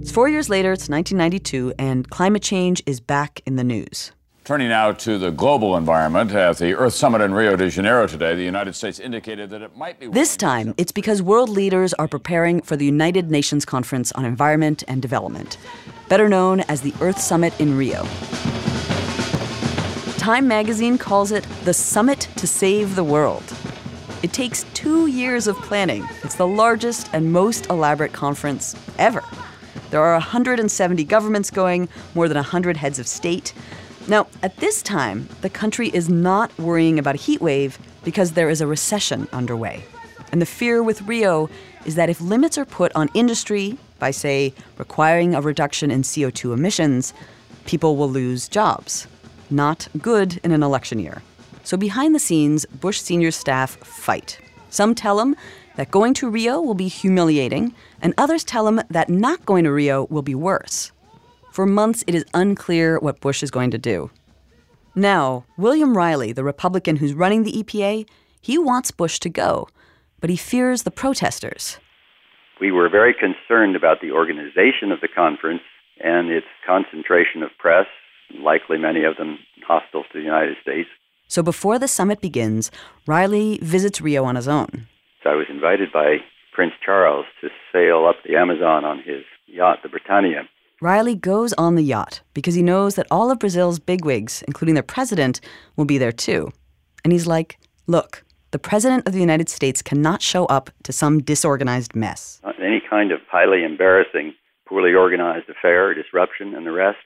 It's 0.00 0.10
four 0.10 0.28
years 0.28 0.48
later, 0.48 0.72
it's 0.72 0.88
1992, 0.88 1.74
and 1.78 2.08
climate 2.10 2.42
change 2.42 2.82
is 2.86 2.98
back 2.98 3.40
in 3.46 3.56
the 3.56 3.64
news. 3.64 4.12
Turning 4.44 4.70
now 4.70 4.90
to 4.90 5.18
the 5.18 5.30
global 5.30 5.76
environment, 5.76 6.32
at 6.32 6.56
the 6.56 6.74
Earth 6.74 6.94
Summit 6.94 7.20
in 7.20 7.32
Rio 7.32 7.54
de 7.54 7.70
Janeiro 7.70 8.08
today, 8.08 8.34
the 8.34 8.42
United 8.42 8.74
States 8.74 8.98
indicated 8.98 9.50
that 9.50 9.62
it 9.62 9.76
might 9.76 10.00
be. 10.00 10.08
This 10.08 10.36
time, 10.36 10.74
it's 10.76 10.90
because 10.90 11.22
world 11.22 11.48
leaders 11.48 11.94
are 11.94 12.08
preparing 12.08 12.60
for 12.60 12.76
the 12.76 12.84
United 12.84 13.30
Nations 13.30 13.64
Conference 13.64 14.10
on 14.12 14.24
Environment 14.24 14.82
and 14.88 15.00
Development, 15.00 15.56
better 16.08 16.28
known 16.28 16.58
as 16.62 16.80
the 16.80 16.92
Earth 17.00 17.20
Summit 17.20 17.54
in 17.60 17.78
Rio. 17.78 18.04
Time 20.18 20.48
magazine 20.48 20.98
calls 20.98 21.30
it 21.30 21.46
the 21.62 21.72
Summit 21.72 22.26
to 22.34 22.48
Save 22.48 22.96
the 22.96 23.04
World. 23.04 23.44
It 24.24 24.32
takes 24.32 24.64
two 24.74 25.06
years 25.06 25.46
of 25.46 25.54
planning. 25.58 26.04
It's 26.24 26.34
the 26.34 26.48
largest 26.48 27.08
and 27.12 27.32
most 27.32 27.66
elaborate 27.66 28.12
conference 28.12 28.74
ever. 28.98 29.22
There 29.90 30.02
are 30.02 30.14
170 30.14 31.04
governments 31.04 31.50
going, 31.50 31.88
more 32.16 32.26
than 32.26 32.36
100 32.36 32.78
heads 32.78 32.98
of 32.98 33.06
state. 33.06 33.52
Now, 34.08 34.26
at 34.42 34.56
this 34.56 34.82
time, 34.82 35.28
the 35.42 35.50
country 35.50 35.88
is 35.88 36.08
not 36.08 36.56
worrying 36.58 36.98
about 36.98 37.14
a 37.14 37.18
heat 37.18 37.40
wave 37.40 37.78
because 38.04 38.32
there 38.32 38.50
is 38.50 38.60
a 38.60 38.66
recession 38.66 39.28
underway. 39.32 39.84
And 40.32 40.42
the 40.42 40.46
fear 40.46 40.82
with 40.82 41.02
Rio 41.02 41.48
is 41.84 41.94
that 41.94 42.10
if 42.10 42.20
limits 42.20 42.58
are 42.58 42.64
put 42.64 42.90
on 42.94 43.10
industry 43.14 43.78
by, 43.98 44.10
say, 44.10 44.54
requiring 44.76 45.34
a 45.34 45.40
reduction 45.40 45.90
in 45.90 46.02
CO2 46.02 46.52
emissions, 46.52 47.14
people 47.66 47.96
will 47.96 48.10
lose 48.10 48.48
jobs. 48.48 49.06
Not 49.50 49.86
good 50.00 50.40
in 50.42 50.50
an 50.50 50.62
election 50.62 50.98
year. 50.98 51.22
So 51.62 51.76
behind 51.76 52.14
the 52.14 52.18
scenes, 52.18 52.66
Bush 52.66 53.00
Sr.'s 53.00 53.36
staff 53.36 53.76
fight. 53.76 54.40
Some 54.68 54.94
tell 54.94 55.20
him 55.20 55.36
that 55.76 55.90
going 55.90 56.14
to 56.14 56.28
Rio 56.28 56.60
will 56.60 56.74
be 56.74 56.88
humiliating, 56.88 57.74
and 58.00 58.14
others 58.18 58.42
tell 58.42 58.66
him 58.66 58.80
that 58.90 59.08
not 59.08 59.46
going 59.46 59.64
to 59.64 59.70
Rio 59.70 60.06
will 60.06 60.22
be 60.22 60.34
worse. 60.34 60.90
For 61.52 61.66
months, 61.66 62.02
it 62.06 62.14
is 62.14 62.24
unclear 62.32 62.98
what 62.98 63.20
Bush 63.20 63.42
is 63.42 63.50
going 63.50 63.70
to 63.72 63.78
do. 63.78 64.10
Now, 64.94 65.44
William 65.58 65.94
Reilly, 65.94 66.32
the 66.32 66.42
Republican 66.42 66.96
who's 66.96 67.12
running 67.12 67.42
the 67.42 67.52
EPA, 67.52 68.08
he 68.40 68.56
wants 68.56 68.90
Bush 68.90 69.18
to 69.18 69.28
go, 69.28 69.68
but 70.18 70.30
he 70.30 70.36
fears 70.36 70.84
the 70.84 70.90
protesters. 70.90 71.78
We 72.58 72.72
were 72.72 72.88
very 72.88 73.12
concerned 73.12 73.76
about 73.76 74.00
the 74.00 74.12
organization 74.12 74.92
of 74.92 75.02
the 75.02 75.08
conference 75.14 75.60
and 76.02 76.30
its 76.30 76.46
concentration 76.66 77.42
of 77.42 77.50
press, 77.58 77.86
likely 78.40 78.78
many 78.78 79.04
of 79.04 79.18
them 79.18 79.38
hostile 79.66 80.04
to 80.04 80.18
the 80.18 80.24
United 80.24 80.56
States. 80.62 80.88
So 81.28 81.42
before 81.42 81.78
the 81.78 81.86
summit 81.86 82.22
begins, 82.22 82.70
Reilly 83.06 83.58
visits 83.60 84.00
Rio 84.00 84.24
on 84.24 84.36
his 84.36 84.48
own. 84.48 84.86
So 85.22 85.28
I 85.28 85.34
was 85.34 85.48
invited 85.50 85.92
by 85.92 86.16
Prince 86.54 86.72
Charles 86.82 87.26
to 87.42 87.48
sail 87.70 88.06
up 88.08 88.16
the 88.26 88.36
Amazon 88.36 88.86
on 88.86 89.02
his 89.04 89.24
yacht, 89.46 89.80
the 89.82 89.90
Britannia. 89.90 90.48
Reilly 90.82 91.14
goes 91.14 91.52
on 91.52 91.76
the 91.76 91.82
yacht 91.82 92.22
because 92.34 92.56
he 92.56 92.62
knows 92.62 92.96
that 92.96 93.06
all 93.08 93.30
of 93.30 93.38
Brazil's 93.38 93.78
bigwigs, 93.78 94.42
including 94.48 94.74
their 94.74 94.82
president, 94.82 95.40
will 95.76 95.84
be 95.84 95.96
there 95.96 96.10
too. 96.10 96.50
And 97.04 97.12
he's 97.12 97.28
like, 97.28 97.56
look, 97.86 98.24
the 98.50 98.58
president 98.58 99.06
of 99.06 99.12
the 99.12 99.20
United 99.20 99.48
States 99.48 99.80
cannot 99.80 100.22
show 100.22 100.44
up 100.46 100.70
to 100.82 100.92
some 100.92 101.22
disorganized 101.22 101.94
mess. 101.94 102.40
Any 102.58 102.82
kind 102.90 103.12
of 103.12 103.20
highly 103.30 103.62
embarrassing, 103.62 104.34
poorly 104.66 104.92
organized 104.92 105.48
affair, 105.48 105.94
disruption, 105.94 106.52
and 106.52 106.66
the 106.66 106.72
rest 106.72 106.98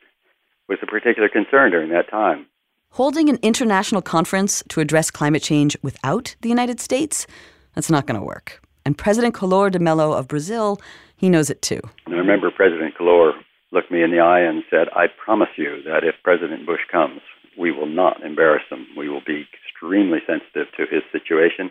was 0.69 0.79
a 0.83 0.87
particular 0.87 1.29
concern 1.29 1.71
during 1.71 1.91
that 1.91 2.09
time. 2.11 2.47
Holding 2.93 3.29
an 3.29 3.39
international 3.43 4.01
conference 4.01 4.63
to 4.71 4.81
address 4.81 5.11
climate 5.11 5.43
change 5.43 5.77
without 5.83 6.35
the 6.41 6.49
United 6.49 6.81
States, 6.81 7.27
that's 7.75 7.91
not 7.91 8.07
going 8.07 8.19
to 8.19 8.25
work. 8.25 8.63
And 8.87 8.97
President 8.97 9.35
Collor 9.35 9.71
de 9.71 9.79
Mello 9.79 10.13
of 10.13 10.29
Brazil, 10.29 10.81
he 11.15 11.29
knows 11.29 11.51
it 11.51 11.61
too. 11.61 11.81
And 12.07 12.15
I 12.15 12.19
remember 12.19 12.51
President 12.51 12.95
Collor 12.99 13.33
looked 13.77 13.93
me 13.93 14.03
in 14.03 14.11
the 14.11 14.21
eye 14.21 14.41
and 14.41 14.65
said, 14.71 14.89
I 14.97 15.05
promise 15.23 15.53
you 15.57 15.83
that 15.85 16.03
if 16.03 16.15
President 16.25 16.65
Bush 16.65 16.81
comes, 16.91 17.21
we 17.59 17.71
will 17.71 17.87
not 17.87 18.25
embarrass 18.25 18.65
him. 18.71 18.87
We 18.97 19.11
will 19.11 19.21
be 19.21 19.45
extremely 19.53 20.21
sensitive 20.27 20.73
to 20.77 20.87
his 20.91 21.03
situation. 21.13 21.71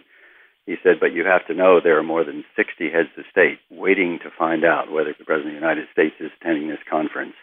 He 0.68 0.76
said, 0.84 1.00
but 1.00 1.14
you 1.14 1.26
have 1.26 1.46
to 1.48 1.56
know 1.56 1.80
there 1.82 1.98
are 1.98 2.04
more 2.04 2.24
than 2.24 2.46
60 2.56 2.92
heads 2.92 3.10
of 3.18 3.26
state 3.32 3.58
waiting 3.72 4.20
to 4.24 4.30
find 4.38 4.64
out 4.64 4.92
whether 4.92 5.16
the 5.18 5.26
President 5.26 5.56
of 5.56 5.62
the 5.62 5.68
United 5.68 5.88
States 5.92 6.16
is 6.20 6.30
attending 6.40 6.70
this 6.70 6.86
conference. 6.90 7.34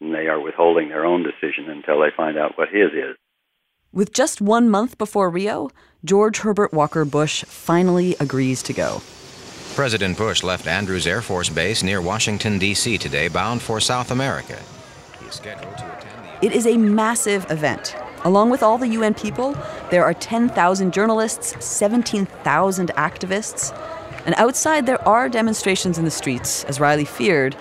And 0.00 0.14
they 0.14 0.28
are 0.28 0.40
withholding 0.40 0.88
their 0.88 1.04
own 1.04 1.22
decision 1.22 1.68
until 1.68 2.00
they 2.00 2.10
find 2.16 2.38
out 2.38 2.56
what 2.56 2.68
his 2.68 2.92
is. 2.92 3.16
With 3.92 4.12
just 4.12 4.40
one 4.40 4.68
month 4.68 4.98
before 4.98 5.30
Rio, 5.30 5.70
George 6.04 6.38
Herbert 6.38 6.72
Walker 6.72 7.04
Bush 7.04 7.44
finally 7.44 8.16
agrees 8.18 8.62
to 8.64 8.72
go. 8.72 9.00
President 9.76 10.16
Bush 10.16 10.42
left 10.42 10.66
Andrews 10.66 11.06
Air 11.06 11.20
Force 11.20 11.50
Base 11.50 11.82
near 11.82 12.00
Washington, 12.00 12.58
D.C. 12.58 12.96
today, 12.96 13.28
bound 13.28 13.60
for 13.60 13.78
South 13.78 14.10
America. 14.10 14.58
It 16.40 16.52
is 16.52 16.66
a 16.66 16.78
massive 16.78 17.44
event. 17.50 17.94
Along 18.24 18.48
with 18.48 18.62
all 18.62 18.78
the 18.78 18.88
UN 18.88 19.12
people, 19.12 19.54
there 19.90 20.02
are 20.02 20.14
10,000 20.14 20.94
journalists, 20.94 21.62
17,000 21.62 22.90
activists. 22.96 23.78
And 24.24 24.34
outside, 24.36 24.86
there 24.86 25.06
are 25.06 25.28
demonstrations 25.28 25.98
in 25.98 26.06
the 26.06 26.10
streets, 26.10 26.64
as 26.64 26.80
Reilly 26.80 27.04
feared, 27.04 27.54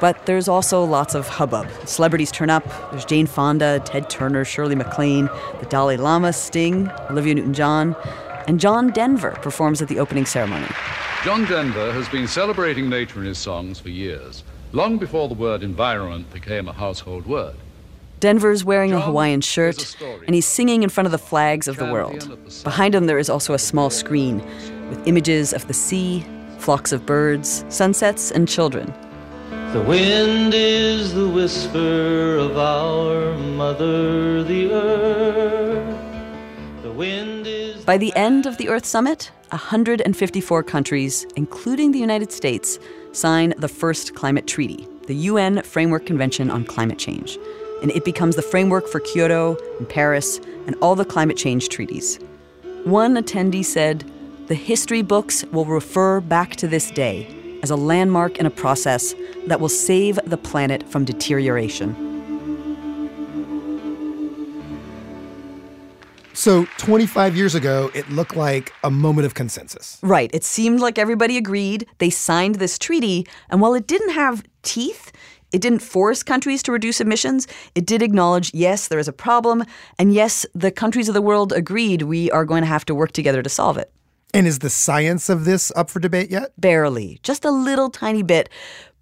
But 0.00 0.24
there's 0.26 0.46
also 0.46 0.84
lots 0.84 1.16
of 1.16 1.26
hubbub. 1.26 1.68
Celebrities 1.84 2.30
turn 2.30 2.48
up. 2.48 2.64
There's 2.92 3.04
Jane 3.04 3.26
Fonda, 3.26 3.80
Ted 3.84 4.08
Turner, 4.08 4.44
Shirley 4.44 4.76
MacLaine, 4.76 5.28
the 5.58 5.66
Dalai 5.68 5.96
Lama, 5.96 6.32
Sting, 6.32 6.88
Olivia 7.10 7.34
Newton 7.34 7.54
John, 7.54 7.96
and 8.46 8.60
John 8.60 8.90
Denver 8.90 9.32
performs 9.42 9.82
at 9.82 9.88
the 9.88 9.98
opening 9.98 10.26
ceremony. 10.26 10.68
John 11.26 11.44
Denver 11.46 11.92
has 11.92 12.08
been 12.08 12.28
celebrating 12.28 12.88
nature 12.88 13.18
in 13.18 13.26
his 13.26 13.36
songs 13.36 13.80
for 13.80 13.88
years, 13.88 14.44
long 14.70 14.96
before 14.96 15.26
the 15.26 15.34
word 15.34 15.64
environment 15.64 16.32
became 16.32 16.68
a 16.68 16.72
household 16.72 17.26
word. 17.26 17.56
Denver's 18.20 18.64
wearing 18.64 18.92
a 18.92 19.00
Hawaiian 19.00 19.40
shirt, 19.40 19.96
and 20.24 20.36
he's 20.36 20.46
singing 20.46 20.84
in 20.84 20.88
front 20.88 21.06
of 21.06 21.10
the 21.10 21.18
flags 21.18 21.66
of 21.66 21.78
the 21.78 21.86
world. 21.86 22.38
Behind 22.62 22.94
him, 22.94 23.06
there 23.06 23.18
is 23.18 23.28
also 23.28 23.54
a 23.54 23.58
small 23.58 23.90
screen 23.90 24.38
with 24.88 25.04
images 25.08 25.52
of 25.52 25.66
the 25.66 25.74
sea, 25.74 26.24
flocks 26.58 26.92
of 26.92 27.04
birds, 27.04 27.64
sunsets, 27.70 28.30
and 28.30 28.48
children. 28.48 28.94
The 29.72 29.82
wind 29.82 30.54
is 30.54 31.12
the 31.12 31.28
whisper 31.28 32.36
of 32.36 32.56
our 32.56 33.36
mother, 33.36 34.44
the 34.44 34.70
earth. 34.70 36.02
The 36.84 36.92
wind 36.92 37.48
is. 37.48 37.84
By 37.84 37.98
the 37.98 38.14
end 38.14 38.46
of 38.46 38.58
the 38.58 38.68
Earth 38.68 38.86
Summit, 38.86 39.32
154 39.50 40.62
countries, 40.64 41.26
including 41.36 41.92
the 41.92 41.98
United 41.98 42.32
States, 42.32 42.78
sign 43.12 43.54
the 43.58 43.68
first 43.68 44.14
climate 44.14 44.46
treaty, 44.46 44.88
the 45.06 45.14
UN 45.14 45.62
Framework 45.62 46.04
Convention 46.04 46.50
on 46.50 46.64
Climate 46.64 46.98
Change. 46.98 47.38
And 47.82 47.90
it 47.92 48.04
becomes 48.04 48.36
the 48.36 48.42
framework 48.42 48.88
for 48.88 49.00
Kyoto 49.00 49.56
and 49.78 49.88
Paris 49.88 50.40
and 50.66 50.74
all 50.82 50.94
the 50.96 51.04
climate 51.04 51.36
change 51.36 51.68
treaties. 51.68 52.18
One 52.84 53.14
attendee 53.14 53.64
said, 53.64 54.10
The 54.48 54.54
history 54.54 55.02
books 55.02 55.44
will 55.46 55.64
refer 55.64 56.20
back 56.20 56.56
to 56.56 56.66
this 56.68 56.90
day 56.90 57.58
as 57.62 57.70
a 57.70 57.76
landmark 57.76 58.38
in 58.38 58.46
a 58.46 58.50
process 58.50 59.14
that 59.46 59.60
will 59.60 59.68
save 59.68 60.18
the 60.26 60.36
planet 60.36 60.88
from 60.88 61.04
deterioration. 61.04 62.15
So 66.36 66.66
25 66.76 67.34
years 67.34 67.54
ago, 67.54 67.90
it 67.94 68.10
looked 68.10 68.36
like 68.36 68.70
a 68.84 68.90
moment 68.90 69.24
of 69.24 69.32
consensus. 69.32 69.98
Right. 70.02 70.30
It 70.34 70.44
seemed 70.44 70.80
like 70.80 70.98
everybody 70.98 71.38
agreed. 71.38 71.86
They 71.96 72.10
signed 72.10 72.56
this 72.56 72.78
treaty, 72.78 73.26
and 73.48 73.62
while 73.62 73.72
it 73.72 73.86
didn't 73.86 74.10
have 74.10 74.44
teeth, 74.62 75.12
it 75.52 75.62
didn't 75.62 75.78
force 75.78 76.22
countries 76.22 76.62
to 76.64 76.72
reduce 76.72 77.00
emissions. 77.00 77.48
It 77.74 77.86
did 77.86 78.02
acknowledge, 78.02 78.52
yes, 78.52 78.88
there 78.88 78.98
is 78.98 79.08
a 79.08 79.14
problem, 79.14 79.64
and 79.98 80.12
yes, 80.12 80.44
the 80.54 80.70
countries 80.70 81.08
of 81.08 81.14
the 81.14 81.22
world 81.22 81.54
agreed 81.54 82.02
we 82.02 82.30
are 82.32 82.44
going 82.44 82.60
to 82.60 82.68
have 82.68 82.84
to 82.84 82.94
work 82.94 83.12
together 83.12 83.42
to 83.42 83.48
solve 83.48 83.78
it. 83.78 83.90
And 84.34 84.46
is 84.46 84.58
the 84.58 84.68
science 84.68 85.30
of 85.30 85.46
this 85.46 85.72
up 85.74 85.88
for 85.88 86.00
debate 86.00 86.30
yet? 86.30 86.52
Barely, 86.60 87.18
just 87.22 87.46
a 87.46 87.50
little 87.50 87.88
tiny 87.88 88.22
bit. 88.22 88.50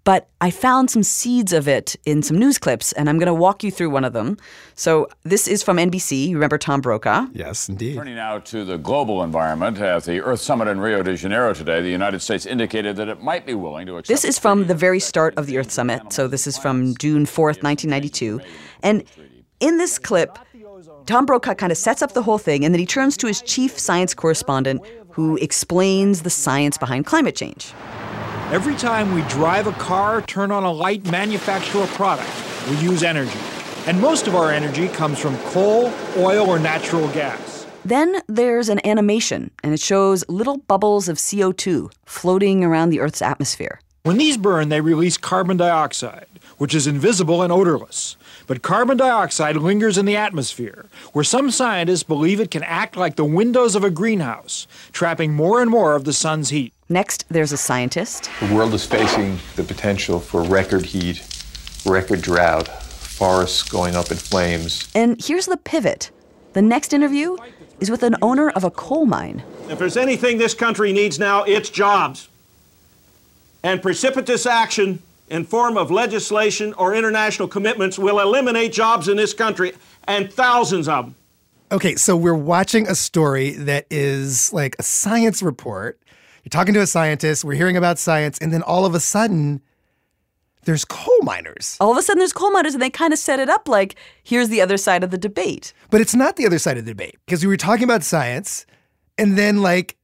But 0.05 0.29
I 0.39 0.51
found 0.51 0.91
some 0.91 1.01
seeds 1.01 1.51
of 1.51 1.67
it 1.67 1.95
in 2.05 2.21
some 2.21 2.37
news 2.37 2.59
clips, 2.59 2.93
and 2.93 3.09
I'm 3.09 3.17
going 3.17 3.25
to 3.25 3.33
walk 3.33 3.63
you 3.63 3.71
through 3.71 3.89
one 3.89 4.05
of 4.05 4.13
them. 4.13 4.37
So, 4.75 5.09
this 5.23 5.47
is 5.47 5.63
from 5.63 5.77
NBC. 5.77 6.27
You 6.27 6.35
remember 6.35 6.59
Tom 6.59 6.79
Brokaw? 6.79 7.25
Yes, 7.33 7.67
indeed. 7.67 7.95
Turning 7.95 8.15
now 8.15 8.37
to 8.37 8.63
the 8.63 8.77
global 8.77 9.23
environment. 9.23 9.79
At 9.79 10.03
the 10.03 10.21
Earth 10.21 10.41
Summit 10.41 10.67
in 10.67 10.79
Rio 10.79 11.01
de 11.01 11.15
Janeiro 11.17 11.55
today, 11.55 11.81
the 11.81 11.89
United 11.89 12.21
States 12.21 12.45
indicated 12.45 12.95
that 12.97 13.09
it 13.09 13.21
might 13.21 13.47
be 13.47 13.55
willing 13.55 13.87
to 13.87 13.97
accept. 13.97 14.07
This 14.07 14.23
is 14.23 14.37
from 14.37 14.67
the 14.67 14.75
very 14.75 14.99
start 14.99 15.33
of 15.37 15.47
the 15.47 15.57
Earth 15.57 15.71
Summit. 15.71 16.13
So, 16.13 16.27
this 16.27 16.45
is 16.45 16.55
from 16.55 16.95
June 16.97 17.25
4th, 17.25 17.63
1992. 17.63 18.41
And 18.83 19.03
in 19.59 19.79
this 19.79 19.97
clip, 19.97 20.37
Tom 21.07 21.25
Brokaw 21.25 21.55
kind 21.55 21.71
of 21.71 21.79
sets 21.79 22.03
up 22.03 22.13
the 22.13 22.21
whole 22.21 22.37
thing, 22.37 22.63
and 22.63 22.75
then 22.75 22.79
he 22.79 22.85
turns 22.85 23.17
to 23.17 23.27
his 23.27 23.41
chief 23.41 23.79
science 23.79 24.13
correspondent, 24.13 24.85
who 25.09 25.37
explains 25.37 26.21
the 26.21 26.29
science 26.29 26.77
behind 26.77 27.07
climate 27.07 27.35
change. 27.35 27.73
Every 28.51 28.75
time 28.75 29.11
we 29.11 29.23
drive 29.23 29.65
a 29.65 29.71
car, 29.71 30.21
turn 30.21 30.51
on 30.51 30.63
a 30.63 30.71
light, 30.71 31.03
manufacture 31.09 31.81
a 31.81 31.87
product, 31.87 32.29
we 32.69 32.77
use 32.77 33.01
energy. 33.01 33.39
And 33.87 33.99
most 33.99 34.27
of 34.27 34.35
our 34.35 34.51
energy 34.51 34.87
comes 34.87 35.17
from 35.17 35.35
coal, 35.49 35.91
oil, 36.15 36.47
or 36.47 36.59
natural 36.59 37.07
gas. 37.07 37.65
Then 37.85 38.21
there's 38.27 38.69
an 38.69 38.85
animation, 38.85 39.49
and 39.63 39.73
it 39.73 39.79
shows 39.79 40.23
little 40.29 40.57
bubbles 40.57 41.09
of 41.09 41.17
CO2 41.17 41.91
floating 42.05 42.63
around 42.63 42.91
the 42.91 42.99
Earth's 42.99 43.23
atmosphere. 43.23 43.79
When 44.03 44.17
these 44.17 44.37
burn, 44.37 44.69
they 44.69 44.79
release 44.79 45.17
carbon 45.17 45.57
dioxide, 45.57 46.27
which 46.59 46.75
is 46.75 46.85
invisible 46.85 47.41
and 47.41 47.51
odorless. 47.51 48.15
But 48.47 48.61
carbon 48.61 48.97
dioxide 48.97 49.55
lingers 49.55 49.97
in 49.97 50.05
the 50.05 50.15
atmosphere, 50.15 50.85
where 51.13 51.23
some 51.23 51.49
scientists 51.49 52.03
believe 52.03 52.39
it 52.39 52.51
can 52.51 52.63
act 52.63 52.95
like 52.95 53.15
the 53.15 53.25
windows 53.25 53.75
of 53.75 53.83
a 53.83 53.89
greenhouse, 53.89 54.67
trapping 54.91 55.33
more 55.33 55.61
and 55.61 55.71
more 55.71 55.95
of 55.95 56.03
the 56.03 56.13
sun's 56.13 56.49
heat. 56.49 56.73
Next, 56.87 57.25
there's 57.29 57.51
a 57.51 57.57
scientist. 57.57 58.29
The 58.39 58.53
world 58.53 58.73
is 58.75 58.85
facing 58.85 59.39
the 59.55 59.63
potential 59.63 60.19
for 60.19 60.43
record 60.43 60.85
heat, 60.85 61.25
record 61.85 62.21
drought, 62.21 62.67
forests 62.67 63.63
going 63.63 63.95
up 63.95 64.11
in 64.11 64.17
flames. 64.17 64.89
And 64.93 65.19
here's 65.23 65.47
the 65.47 65.57
pivot. 65.57 66.11
The 66.53 66.61
next 66.61 66.93
interview 66.93 67.37
is 67.79 67.89
with 67.89 68.03
an 68.03 68.15
owner 68.21 68.49
of 68.51 68.63
a 68.63 68.71
coal 68.71 69.05
mine. 69.05 69.43
If 69.69 69.79
there's 69.79 69.97
anything 69.97 70.37
this 70.37 70.53
country 70.53 70.93
needs 70.93 71.17
now, 71.17 71.43
it's 71.43 71.69
jobs. 71.69 72.29
And 73.63 73.81
precipitous 73.81 74.45
action 74.45 75.01
in 75.29 75.43
form 75.43 75.77
of 75.77 75.91
legislation 75.91 76.73
or 76.73 76.93
international 76.93 77.47
commitments 77.47 77.97
will 77.97 78.19
eliminate 78.19 78.71
jobs 78.71 79.07
in 79.07 79.17
this 79.17 79.33
country 79.33 79.73
and 80.07 80.31
thousands 80.31 80.87
of 80.87 81.05
them. 81.05 81.15
Okay, 81.71 81.95
so 81.95 82.15
we're 82.15 82.35
watching 82.35 82.87
a 82.87 82.95
story 82.95 83.51
that 83.51 83.87
is 83.89 84.53
like 84.53 84.75
a 84.77 84.83
science 84.83 85.41
report. 85.41 85.99
You're 86.43 86.51
talking 86.51 86.75
to 86.75 86.81
a 86.81 86.87
scientist, 86.87 87.43
we're 87.43 87.55
hearing 87.55 87.75
about 87.75 87.97
science, 87.97 88.37
and 88.37 88.53
then 88.53 88.61
all 88.61 88.85
of 88.85 88.93
a 88.93 88.99
sudden, 88.99 89.61
there's 90.65 90.85
coal 90.85 91.17
miners. 91.23 91.75
All 91.79 91.91
of 91.91 91.97
a 91.97 92.03
sudden, 92.03 92.19
there's 92.19 92.33
coal 92.33 92.51
miners, 92.51 92.73
and 92.73 92.81
they 92.81 92.91
kind 92.91 93.13
of 93.13 93.19
set 93.19 93.39
it 93.39 93.49
up 93.49 93.67
like 93.67 93.95
here's 94.23 94.49
the 94.49 94.61
other 94.61 94.77
side 94.77 95.03
of 95.03 95.09
the 95.09 95.17
debate. 95.17 95.73
But 95.89 96.01
it's 96.01 96.13
not 96.13 96.35
the 96.35 96.45
other 96.45 96.59
side 96.59 96.77
of 96.77 96.85
the 96.85 96.91
debate 96.91 97.17
because 97.25 97.43
we 97.43 97.47
were 97.47 97.57
talking 97.57 97.83
about 97.83 98.03
science, 98.03 98.67
and 99.17 99.35
then 99.35 99.63
like 99.63 99.97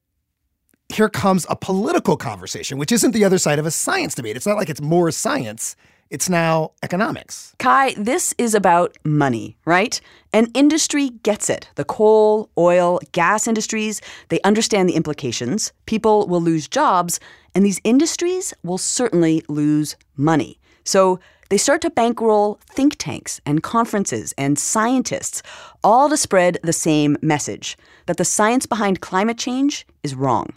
here 0.91 1.09
comes 1.09 1.45
a 1.49 1.55
political 1.55 2.17
conversation, 2.17 2.77
which 2.77 2.91
isn't 2.91 3.11
the 3.11 3.23
other 3.23 3.37
side 3.37 3.59
of 3.59 3.65
a 3.65 3.71
science 3.71 4.15
debate. 4.15 4.35
It's 4.35 4.45
not 4.45 4.57
like 4.57 4.69
it's 4.69 4.81
more 4.81 5.11
science, 5.11 5.75
it's 6.09 6.29
now 6.29 6.71
economics. 6.83 7.55
Kai, 7.59 7.93
this 7.97 8.33
is 8.37 8.53
about 8.53 8.97
money, 9.05 9.55
right? 9.65 10.01
And 10.33 10.49
industry 10.53 11.09
gets 11.23 11.49
it. 11.49 11.69
The 11.75 11.85
coal, 11.85 12.49
oil, 12.57 12.99
gas 13.13 13.47
industries, 13.47 14.01
they 14.27 14.41
understand 14.41 14.89
the 14.89 14.95
implications. 14.95 15.71
People 15.85 16.27
will 16.27 16.41
lose 16.41 16.67
jobs, 16.67 17.19
and 17.55 17.65
these 17.65 17.79
industries 17.85 18.53
will 18.63 18.77
certainly 18.77 19.43
lose 19.47 19.95
money. 20.17 20.59
So 20.83 21.19
they 21.49 21.57
start 21.57 21.81
to 21.81 21.89
bankroll 21.89 22.59
think 22.69 22.95
tanks 22.97 23.39
and 23.45 23.63
conferences 23.63 24.33
and 24.37 24.57
scientists, 24.59 25.43
all 25.83 26.09
to 26.09 26.17
spread 26.17 26.57
the 26.63 26.73
same 26.73 27.17
message 27.21 27.77
that 28.05 28.17
the 28.17 28.25
science 28.25 28.65
behind 28.65 29.01
climate 29.01 29.37
change 29.37 29.85
is 30.03 30.15
wrong. 30.15 30.47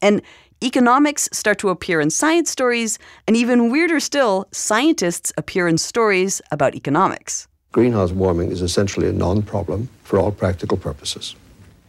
And 0.00 0.22
economics 0.62 1.28
start 1.32 1.58
to 1.58 1.68
appear 1.68 2.00
in 2.00 2.10
science 2.10 2.50
stories, 2.50 2.98
and 3.26 3.36
even 3.36 3.70
weirder 3.70 4.00
still, 4.00 4.46
scientists 4.52 5.32
appear 5.36 5.68
in 5.68 5.78
stories 5.78 6.40
about 6.50 6.74
economics. 6.74 7.48
Greenhouse 7.72 8.12
warming 8.12 8.50
is 8.50 8.62
essentially 8.62 9.08
a 9.08 9.12
non 9.12 9.42
problem 9.42 9.88
for 10.04 10.18
all 10.18 10.32
practical 10.32 10.76
purposes. 10.76 11.36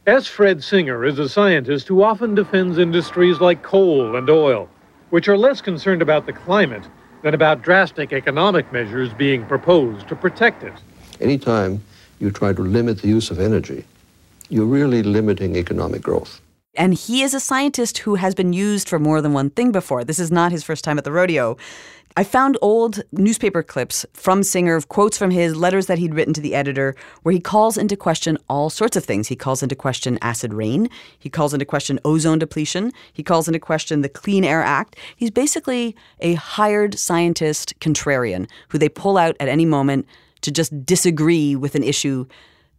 S. 0.07 0.27
Fred 0.27 0.63
Singer 0.63 1.05
is 1.05 1.19
a 1.19 1.29
scientist 1.29 1.87
who 1.87 2.03
often 2.03 2.35
defends 2.35 2.77
industries 2.77 3.39
like 3.39 3.63
coal 3.63 4.15
and 4.15 4.29
oil, 4.29 4.69
which 5.09 5.27
are 5.27 5.37
less 5.37 5.61
concerned 5.61 6.01
about 6.01 6.25
the 6.25 6.33
climate 6.33 6.87
than 7.21 7.33
about 7.33 7.61
drastic 7.61 8.11
economic 8.11 8.71
measures 8.71 9.13
being 9.13 9.45
proposed 9.45 10.07
to 10.07 10.15
protect 10.15 10.63
it. 10.63 10.73
Anytime 11.19 11.83
you 12.19 12.31
try 12.31 12.53
to 12.53 12.61
limit 12.61 13.01
the 13.01 13.07
use 13.07 13.29
of 13.29 13.39
energy, 13.39 13.85
you're 14.49 14.65
really 14.65 15.03
limiting 15.03 15.55
economic 15.55 16.01
growth. 16.01 16.41
And 16.79 16.93
he 16.93 17.23
is 17.23 17.33
a 17.33 17.41
scientist 17.41 17.97
who 17.99 18.15
has 18.15 18.33
been 18.33 18.53
used 18.53 18.87
for 18.87 18.99
more 18.99 19.21
than 19.21 19.33
one 19.33 19.49
thing 19.49 19.73
before. 19.73 20.05
This 20.05 20.17
is 20.17 20.31
not 20.31 20.53
his 20.53 20.63
first 20.63 20.85
time 20.85 20.97
at 20.97 21.03
the 21.03 21.11
rodeo. 21.11 21.57
I 22.15 22.23
found 22.23 22.57
old 22.61 23.01
newspaper 23.11 23.61
clips 23.61 24.05
from 24.13 24.43
Singer, 24.43 24.79
quotes 24.81 25.17
from 25.17 25.29
his 25.29 25.57
letters 25.57 25.87
that 25.87 25.97
he'd 25.97 26.13
written 26.13 26.33
to 26.35 26.41
the 26.41 26.55
editor, 26.55 26.95
where 27.23 27.33
he 27.33 27.41
calls 27.41 27.77
into 27.77 27.97
question 27.97 28.37
all 28.47 28.69
sorts 28.69 28.95
of 28.95 29.03
things. 29.03 29.27
He 29.27 29.35
calls 29.35 29.61
into 29.61 29.75
question 29.75 30.17
acid 30.21 30.53
rain. 30.53 30.89
He 31.19 31.29
calls 31.29 31.53
into 31.53 31.65
question 31.65 31.99
ozone 32.05 32.39
depletion. 32.39 32.93
He 33.11 33.23
calls 33.23 33.49
into 33.49 33.59
question 33.59 33.99
the 33.99 34.07
Clean 34.07 34.45
Air 34.45 34.63
Act. 34.63 34.95
He's 35.17 35.31
basically 35.31 35.97
a 36.21 36.35
hired 36.35 36.97
scientist 36.97 37.77
contrarian 37.81 38.49
who 38.69 38.77
they 38.77 38.89
pull 38.89 39.17
out 39.17 39.35
at 39.41 39.49
any 39.49 39.65
moment 39.65 40.07
to 40.41 40.51
just 40.51 40.85
disagree 40.85 41.57
with 41.57 41.75
an 41.75 41.83
issue 41.83 42.25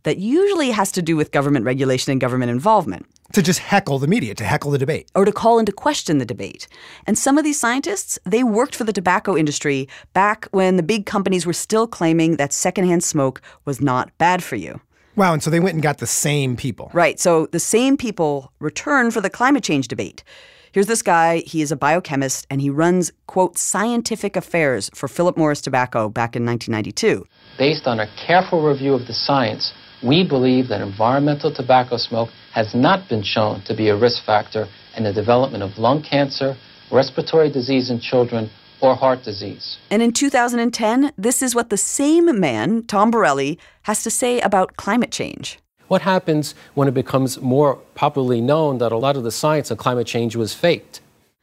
that 0.04 0.16
usually 0.16 0.70
has 0.70 0.90
to 0.92 1.02
do 1.02 1.16
with 1.16 1.32
government 1.32 1.66
regulation 1.66 2.12
and 2.12 2.20
government 2.20 2.50
involvement. 2.50 3.04
To 3.34 3.42
just 3.42 3.60
heckle 3.60 4.00
the 4.00 4.08
media, 4.08 4.34
to 4.34 4.44
heckle 4.44 4.72
the 4.72 4.78
debate. 4.78 5.08
Or 5.14 5.24
to 5.24 5.30
call 5.30 5.60
into 5.60 5.70
question 5.70 6.18
the 6.18 6.24
debate. 6.24 6.66
And 7.06 7.16
some 7.16 7.38
of 7.38 7.44
these 7.44 7.60
scientists, 7.60 8.18
they 8.24 8.42
worked 8.42 8.74
for 8.74 8.82
the 8.82 8.92
tobacco 8.92 9.36
industry 9.36 9.88
back 10.12 10.48
when 10.50 10.76
the 10.76 10.82
big 10.82 11.06
companies 11.06 11.46
were 11.46 11.52
still 11.52 11.86
claiming 11.86 12.36
that 12.36 12.52
secondhand 12.52 13.04
smoke 13.04 13.40
was 13.64 13.80
not 13.80 14.10
bad 14.18 14.42
for 14.42 14.56
you. 14.56 14.80
Wow, 15.14 15.32
and 15.32 15.42
so 15.42 15.50
they 15.50 15.60
went 15.60 15.74
and 15.74 15.82
got 15.82 15.98
the 15.98 16.06
same 16.08 16.56
people. 16.56 16.90
Right. 16.92 17.20
So 17.20 17.46
the 17.46 17.60
same 17.60 17.96
people 17.96 18.52
return 18.58 19.10
for 19.12 19.20
the 19.20 19.30
climate 19.30 19.62
change 19.62 19.86
debate. 19.86 20.24
Here's 20.72 20.86
this 20.86 21.02
guy. 21.02 21.38
He 21.46 21.62
is 21.62 21.72
a 21.72 21.76
biochemist 21.76 22.46
and 22.48 22.60
he 22.60 22.70
runs, 22.70 23.12
quote, 23.26 23.58
scientific 23.58 24.36
affairs 24.36 24.88
for 24.94 25.08
Philip 25.08 25.36
Morris 25.36 25.60
Tobacco 25.60 26.08
back 26.08 26.36
in 26.36 26.46
1992. 26.46 27.26
Based 27.58 27.86
on 27.86 27.98
a 28.00 28.06
careful 28.26 28.64
review 28.64 28.94
of 28.94 29.06
the 29.06 29.12
science, 29.12 29.72
we 30.02 30.26
believe 30.26 30.68
that 30.68 30.80
environmental 30.80 31.52
tobacco 31.52 31.96
smoke 31.96 32.30
has 32.52 32.74
not 32.74 33.08
been 33.08 33.22
shown 33.22 33.62
to 33.62 33.74
be 33.74 33.88
a 33.88 33.96
risk 33.96 34.24
factor 34.24 34.66
in 34.96 35.04
the 35.04 35.12
development 35.12 35.62
of 35.62 35.78
lung 35.78 36.02
cancer, 36.02 36.56
respiratory 36.90 37.50
disease 37.50 37.90
in 37.90 38.00
children, 38.00 38.50
or 38.80 38.94
heart 38.94 39.22
disease. 39.22 39.78
And 39.90 40.02
in 40.02 40.12
2010, 40.12 41.12
this 41.18 41.42
is 41.42 41.54
what 41.54 41.70
the 41.70 41.76
same 41.76 42.40
man, 42.40 42.82
Tom 42.84 43.10
Borelli, 43.10 43.58
has 43.82 44.02
to 44.04 44.10
say 44.10 44.40
about 44.40 44.76
climate 44.76 45.12
change. 45.12 45.58
What 45.88 46.02
happens 46.02 46.54
when 46.74 46.88
it 46.88 46.94
becomes 46.94 47.40
more 47.40 47.76
popularly 47.94 48.40
known 48.40 48.78
that 48.78 48.92
a 48.92 48.96
lot 48.96 49.16
of 49.16 49.24
the 49.24 49.32
science 49.32 49.70
on 49.70 49.76
climate 49.76 50.06
change 50.06 50.36
was 50.36 50.54
faked? 50.54 51.00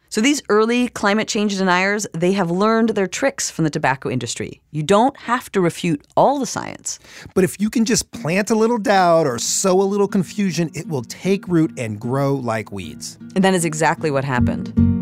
So 0.09 0.21
these 0.21 0.41
early 0.49 0.87
climate 0.89 1.27
change 1.27 1.57
deniers, 1.57 2.07
they 2.13 2.31
have 2.31 2.49
learned 2.49 2.89
their 2.89 3.07
tricks 3.07 3.49
from 3.49 3.63
the 3.63 3.69
tobacco 3.69 4.09
industry. 4.09 4.61
You 4.71 4.83
don't 4.83 5.17
have 5.17 5.51
to 5.51 5.61
refute 5.61 6.05
all 6.15 6.39
the 6.39 6.45
science. 6.45 6.99
But 7.33 7.43
if 7.43 7.59
you 7.59 7.69
can 7.69 7.85
just 7.85 8.11
plant 8.11 8.49
a 8.49 8.55
little 8.55 8.77
doubt 8.77 9.27
or 9.27 9.37
sow 9.37 9.81
a 9.81 9.83
little 9.83 10.07
confusion, 10.07 10.71
it 10.73 10.87
will 10.87 11.03
take 11.03 11.47
root 11.47 11.71
and 11.77 11.99
grow 11.99 12.35
like 12.35 12.71
weeds. 12.71 13.17
And 13.35 13.43
that 13.43 13.53
is 13.53 13.65
exactly 13.65 14.09
what 14.09 14.23
happened. 14.23 14.96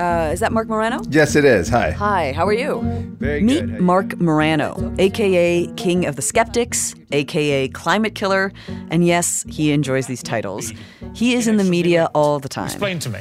Uh, 0.00 0.30
is 0.32 0.40
that 0.40 0.50
Marc 0.50 0.66
Morano? 0.66 1.02
Yes, 1.10 1.36
it 1.36 1.44
is. 1.44 1.68
Hi. 1.68 1.90
Hi, 1.90 2.32
how 2.32 2.46
are 2.46 2.54
you? 2.54 2.80
Very 3.18 3.42
Meet 3.42 3.66
good. 3.66 3.80
Marc 3.80 4.18
Morano, 4.18 4.94
aka 4.98 5.66
King 5.76 6.06
of 6.06 6.16
the 6.16 6.22
Skeptics, 6.22 6.94
aka 7.12 7.68
Climate 7.68 8.14
Killer, 8.14 8.50
and 8.90 9.06
yes, 9.06 9.44
he 9.46 9.72
enjoys 9.72 10.06
these 10.06 10.22
titles. 10.22 10.72
He 11.14 11.34
is 11.34 11.46
in 11.46 11.58
the 11.58 11.64
media 11.64 12.08
all 12.14 12.38
the 12.38 12.48
time. 12.48 12.64
Explain 12.64 12.98
to 13.00 13.10
me. 13.10 13.20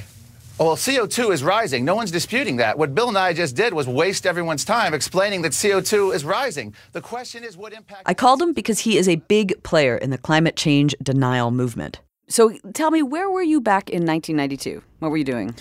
Well, 0.57 0.77
CO2 0.77 1.33
is 1.33 1.43
rising. 1.43 1.83
No 1.83 1.95
one's 1.95 2.11
disputing 2.11 2.57
that. 2.57 2.77
What 2.77 2.95
Bill 2.95 3.11
Nye 3.11 3.33
just 3.33 3.57
did 3.57 3.73
was 3.73 3.85
waste 3.85 4.25
everyone's 4.25 4.63
time 4.63 4.93
explaining 4.93 5.41
that 5.41 5.51
CO2 5.51 6.15
is 6.15 6.23
rising. 6.23 6.73
The 6.93 7.01
question 7.01 7.43
is 7.43 7.57
what 7.57 7.73
impact. 7.73 8.03
I 8.05 8.13
called 8.13 8.41
him 8.41 8.53
because 8.53 8.79
he 8.79 8.97
is 8.97 9.09
a 9.09 9.17
big 9.17 9.61
player 9.63 9.97
in 9.97 10.11
the 10.11 10.17
climate 10.17 10.55
change 10.55 10.95
denial 11.03 11.51
movement. 11.51 11.99
So 12.29 12.57
tell 12.73 12.91
me, 12.91 13.03
where 13.03 13.29
were 13.29 13.43
you 13.43 13.59
back 13.59 13.89
in 13.89 14.05
1992? 14.05 14.81
What 14.99 15.11
were 15.11 15.17
you 15.17 15.25
doing? 15.25 15.55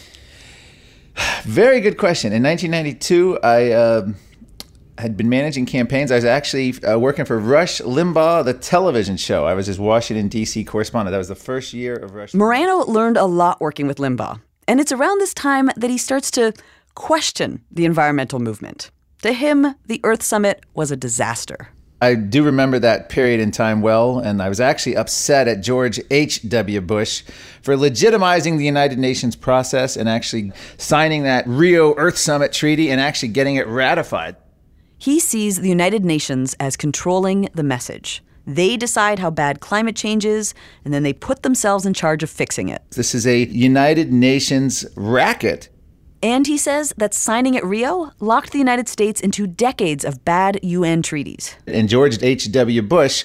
Very 1.49 1.81
good 1.81 1.97
question. 1.97 2.35
In 2.35 2.43
1992, 2.43 3.39
I 3.43 3.73
um 3.73 4.17
had 4.99 5.17
been 5.17 5.31
managing 5.31 5.65
campaigns. 5.65 6.11
I 6.11 6.17
was 6.17 6.25
actually 6.25 6.75
uh, 6.83 6.99
working 6.99 7.25
for 7.25 7.39
Rush 7.39 7.81
Limbaugh, 7.81 8.45
the 8.45 8.53
television 8.53 9.17
show. 9.17 9.47
I 9.47 9.55
was 9.55 9.67
his 9.67 9.79
Washington, 9.79 10.29
D.C. 10.29 10.65
correspondent. 10.65 11.13
That 11.13 11.19
was 11.19 11.29
the 11.29 11.37
first 11.37 11.73
year 11.73 11.95
of 11.95 12.15
Rush. 12.15 12.35
Morano 12.35 12.85
learned 12.85 13.17
a 13.17 13.25
lot 13.25 13.61
working 13.61 13.87
with 13.87 13.99
Limbaugh. 13.99 14.41
And 14.67 14.81
it's 14.81 14.93
around 14.93 15.21
this 15.21 15.33
time 15.33 15.71
that 15.77 15.89
he 15.89 15.97
starts 15.97 16.31
to 16.33 16.53
question 16.95 17.63
the 17.71 17.87
environmental 17.87 18.41
movement. 18.41 18.91
To 19.23 19.33
him, 19.33 19.75
the 19.87 20.01
Earth 20.05 20.23
Summit 20.23 20.67
was 20.75 20.91
a 20.91 20.97
disaster. 20.97 21.69
I 22.01 22.15
do 22.15 22.45
remember 22.45 22.79
that 22.79 23.09
period 23.09 23.41
in 23.41 23.51
time 23.51 23.81
well, 23.81 24.21
and 24.21 24.41
I 24.41 24.49
was 24.49 24.61
actually 24.61 24.97
upset 24.97 25.49
at 25.49 25.63
George 25.63 26.01
H.W. 26.11 26.81
Bush 26.83 27.23
for 27.61 27.75
legitimizing 27.75 28.57
the 28.57 28.65
United 28.65 28.99
Nations 29.01 29.35
process 29.35 29.97
and 29.97 30.09
actually 30.09 30.53
signing 30.77 31.25
that 31.25 31.45
Rio 31.49 31.97
Earth 31.97 32.17
Summit 32.17 32.53
treaty 32.53 32.89
and 32.91 33.01
actually 33.01 33.31
getting 33.31 33.57
it 33.57 33.67
ratified. 33.67 34.37
He 34.97 35.19
sees 35.19 35.61
the 35.61 35.69
United 35.69 36.05
Nations 36.05 36.55
as 36.61 36.77
controlling 36.77 37.49
the 37.55 37.65
message. 37.65 38.23
They 38.47 38.77
decide 38.77 39.19
how 39.19 39.31
bad 39.31 39.61
climate 39.61 39.97
change 39.97 40.25
is, 40.25 40.55
and 40.85 40.95
then 40.95 41.03
they 41.03 41.13
put 41.13 41.43
themselves 41.43 41.85
in 41.85 41.95
charge 41.95 42.23
of 42.23 42.31
fixing 42.31 42.69
it. 42.69 42.83
This 42.93 43.15
is 43.15 43.27
a 43.27 43.45
United 43.45 44.13
Nations 44.13 44.87
racket. 44.97 45.69
And 46.23 46.47
he 46.47 46.59
says 46.59 46.93
that 46.97 47.15
signing 47.15 47.57
at 47.57 47.65
Rio 47.65 48.11
locked 48.19 48.53
the 48.53 48.59
United 48.59 48.89
States 48.89 49.21
into 49.21 49.47
decades 49.47 50.05
of 50.05 50.25
bad 50.25 50.59
UN 50.63 51.03
treaties. 51.03 51.55
And 51.67 51.89
George 51.89 52.23
H.W. 52.23 52.83
Bush 52.83 53.25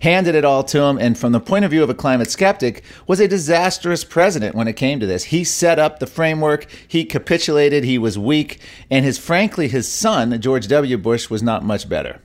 handed 0.00 0.34
it 0.34 0.44
all 0.44 0.64
to 0.64 0.80
him, 0.82 0.98
and 0.98 1.16
from 1.16 1.32
the 1.32 1.40
point 1.40 1.64
of 1.64 1.70
view 1.70 1.82
of 1.82 1.88
a 1.88 1.94
climate 1.94 2.30
skeptic, 2.30 2.82
was 3.06 3.20
a 3.20 3.28
disastrous 3.28 4.04
president 4.04 4.54
when 4.54 4.68
it 4.68 4.74
came 4.74 5.00
to 5.00 5.06
this. 5.06 5.24
He 5.24 5.44
set 5.44 5.78
up 5.78 5.98
the 5.98 6.06
framework, 6.06 6.66
he 6.86 7.04
capitulated, 7.04 7.84
he 7.84 7.98
was 7.98 8.18
weak, 8.18 8.60
and 8.90 9.04
his 9.04 9.16
frankly, 9.16 9.68
his 9.68 9.88
son, 9.88 10.38
George 10.40 10.68
W. 10.68 10.98
Bush, 10.98 11.30
was 11.30 11.42
not 11.42 11.64
much 11.64 11.88
better. 11.88 12.20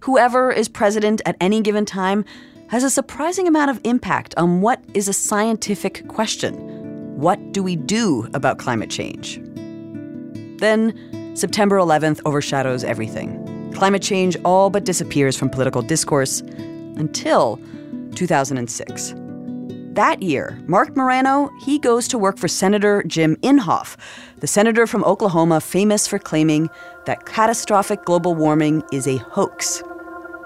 Whoever 0.00 0.50
is 0.50 0.68
president 0.68 1.22
at 1.24 1.36
any 1.40 1.60
given 1.60 1.84
time 1.84 2.24
has 2.68 2.84
a 2.84 2.90
surprising 2.90 3.48
amount 3.48 3.70
of 3.70 3.80
impact 3.84 4.34
on 4.36 4.60
what 4.60 4.82
is 4.94 5.08
a 5.08 5.12
scientific 5.12 6.06
question. 6.08 6.79
What 7.20 7.52
do 7.52 7.62
we 7.62 7.76
do 7.76 8.26
about 8.32 8.56
climate 8.56 8.88
change? 8.88 9.42
Then, 10.58 11.36
September 11.36 11.76
11th 11.76 12.22
overshadows 12.24 12.82
everything. 12.82 13.70
Climate 13.74 14.00
change 14.00 14.38
all 14.42 14.70
but 14.70 14.84
disappears 14.84 15.36
from 15.36 15.50
political 15.50 15.82
discourse 15.82 16.40
until 16.40 17.60
2006. 18.14 19.12
That 19.92 20.22
year, 20.22 20.58
Marc 20.66 20.96
Morano, 20.96 21.50
he 21.60 21.78
goes 21.78 22.08
to 22.08 22.16
work 22.16 22.38
for 22.38 22.48
Senator 22.48 23.02
Jim 23.06 23.36
Inhofe, 23.42 23.98
the 24.38 24.46
senator 24.46 24.86
from 24.86 25.04
Oklahoma 25.04 25.60
famous 25.60 26.06
for 26.06 26.18
claiming 26.18 26.70
that 27.04 27.26
catastrophic 27.26 28.02
global 28.06 28.34
warming 28.34 28.82
is 28.92 29.06
a 29.06 29.18
hoax. 29.18 29.82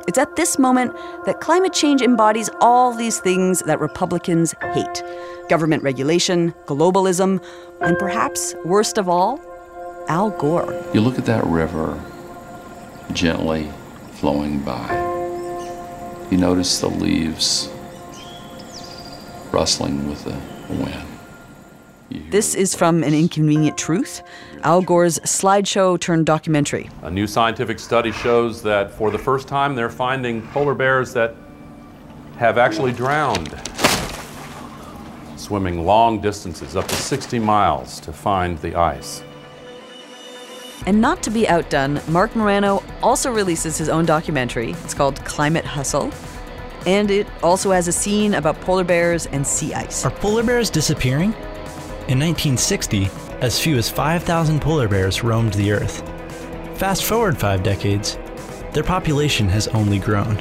It's 0.09 0.19
at 0.19 0.35
this 0.35 0.59
moment 0.59 0.93
that 1.25 1.41
climate 1.41 1.73
change 1.73 2.03
embodies 2.03 2.51
all 2.61 2.93
these 2.93 3.21
things 3.21 3.61
that 3.61 3.79
Republicans 3.79 4.57
hate 4.75 5.05
government 5.49 5.83
regulation, 5.83 6.53
globalism, 6.67 7.45
and 7.81 7.99
perhaps, 7.99 8.55
worst 8.65 8.99
of 8.99 9.09
all, 9.09 9.41
Al 10.09 10.31
Gore. 10.31 10.85
You 10.93 11.01
look 11.01 11.19
at 11.19 11.27
that 11.27 11.45
river 11.45 12.03
gently 13.13 13.71
flowing 14.13 14.61
by. 14.61 14.93
You 16.31 16.39
notice 16.39 16.81
the 16.81 16.89
leaves 16.89 17.71
rustling 19.53 20.09
with 20.09 20.25
the 20.25 20.37
wind. 20.75 21.09
This 22.31 22.55
is 22.55 22.75
from 22.75 23.03
An 23.03 23.15
Inconvenient 23.15 23.79
Truth, 23.79 24.23
Al 24.63 24.83
Gore's 24.83 25.19
slideshow 25.21 25.99
turned 25.99 26.27
documentary. 26.27 26.91
A 27.03 27.11
new 27.11 27.27
scientific 27.27 27.79
study 27.79 28.13
shows 28.13 28.63
that 28.63 28.93
for 28.93 29.11
the 29.11 29.19
first 29.19 29.49
time 29.49 29.75
they're 29.75 29.91
finding 29.91 30.43
polar 30.49 30.75
bears 30.75 31.13
that 31.15 31.35
have 32.37 32.59
actually 32.59 32.93
drowned, 32.93 33.49
swimming 35.45 35.85
long 35.85 36.21
distances, 36.21 36.75
up 36.75 36.89
to 36.89 36.95
60 36.95 37.39
miles, 37.39 38.01
to 38.01 38.13
find 38.13 38.59
the 38.61 38.75
ice. 38.75 39.23
And 40.87 41.01
not 41.01 41.23
to 41.23 41.31
be 41.31 41.49
outdone, 41.49 42.01
Marc 42.09 42.35
Morano 42.35 42.83
also 43.03 43.31
releases 43.31 43.77
his 43.77 43.89
own 43.89 44.07
documentary. 44.07 44.73
It's 44.85 44.95
called 44.95 45.23
Climate 45.25 45.65
Hustle. 45.65 46.11
And 46.87 47.11
it 47.11 47.27
also 47.43 47.71
has 47.71 47.89
a 47.89 47.93
scene 47.93 48.35
about 48.35 48.61
polar 48.61 48.85
bears 48.85 49.27
and 49.27 49.47
sea 49.47 49.73
ice. 49.75 50.05
Are 50.05 50.11
polar 50.11 50.43
bears 50.43 50.71
disappearing? 50.71 51.33
In 52.09 52.19
1960, 52.19 53.09
as 53.41 53.61
few 53.61 53.77
as 53.77 53.89
5,000 53.89 54.61
polar 54.61 54.89
bears 54.89 55.23
roamed 55.23 55.55
the 55.55 55.73
Earth. 55.73 56.03
Fast 56.79 57.05
forward 57.05 57.39
five 57.39 57.63
decades, 57.63 58.19
their 58.73 58.83
population 58.83 59.49
has 59.49 59.69
only 59.69 59.99
grown. 59.99 60.37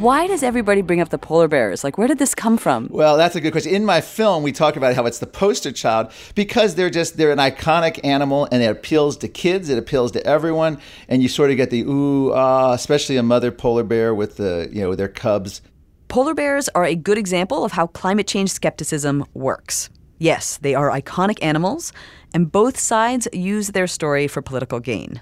Why 0.00 0.26
does 0.26 0.42
everybody 0.42 0.80
bring 0.80 1.02
up 1.02 1.10
the 1.10 1.18
polar 1.18 1.46
bears? 1.46 1.84
Like, 1.84 1.98
where 1.98 2.08
did 2.08 2.18
this 2.18 2.34
come 2.34 2.56
from? 2.56 2.88
Well, 2.90 3.18
that's 3.18 3.36
a 3.36 3.40
good 3.40 3.52
question. 3.52 3.74
In 3.74 3.84
my 3.84 4.00
film, 4.00 4.42
we 4.42 4.50
talk 4.50 4.76
about 4.76 4.94
how 4.94 5.04
it's 5.04 5.18
the 5.18 5.26
poster 5.26 5.72
child 5.72 6.10
because 6.34 6.74
they're 6.74 6.88
just 6.88 7.18
they're 7.18 7.32
an 7.32 7.38
iconic 7.38 8.02
animal 8.02 8.48
and 8.50 8.62
it 8.62 8.70
appeals 8.70 9.18
to 9.18 9.28
kids, 9.28 9.68
it 9.68 9.76
appeals 9.76 10.12
to 10.12 10.26
everyone, 10.26 10.78
and 11.10 11.22
you 11.22 11.28
sort 11.28 11.50
of 11.50 11.58
get 11.58 11.68
the 11.68 11.82
ooh 11.82 12.32
ah, 12.32 12.72
especially 12.72 13.18
a 13.18 13.22
mother 13.22 13.52
polar 13.52 13.82
bear 13.82 14.14
with 14.14 14.38
the 14.38 14.70
you 14.72 14.80
know 14.80 14.94
their 14.94 15.06
cubs. 15.06 15.60
Polar 16.08 16.32
bears 16.32 16.70
are 16.70 16.86
a 16.86 16.94
good 16.94 17.18
example 17.18 17.62
of 17.62 17.72
how 17.72 17.86
climate 17.88 18.26
change 18.26 18.50
skepticism 18.50 19.26
works. 19.34 19.90
Yes, 20.16 20.56
they 20.56 20.74
are 20.74 20.90
iconic 20.90 21.42
animals, 21.42 21.92
and 22.32 22.50
both 22.50 22.78
sides 22.78 23.28
use 23.34 23.68
their 23.68 23.86
story 23.86 24.28
for 24.28 24.40
political 24.40 24.80
gain. 24.80 25.20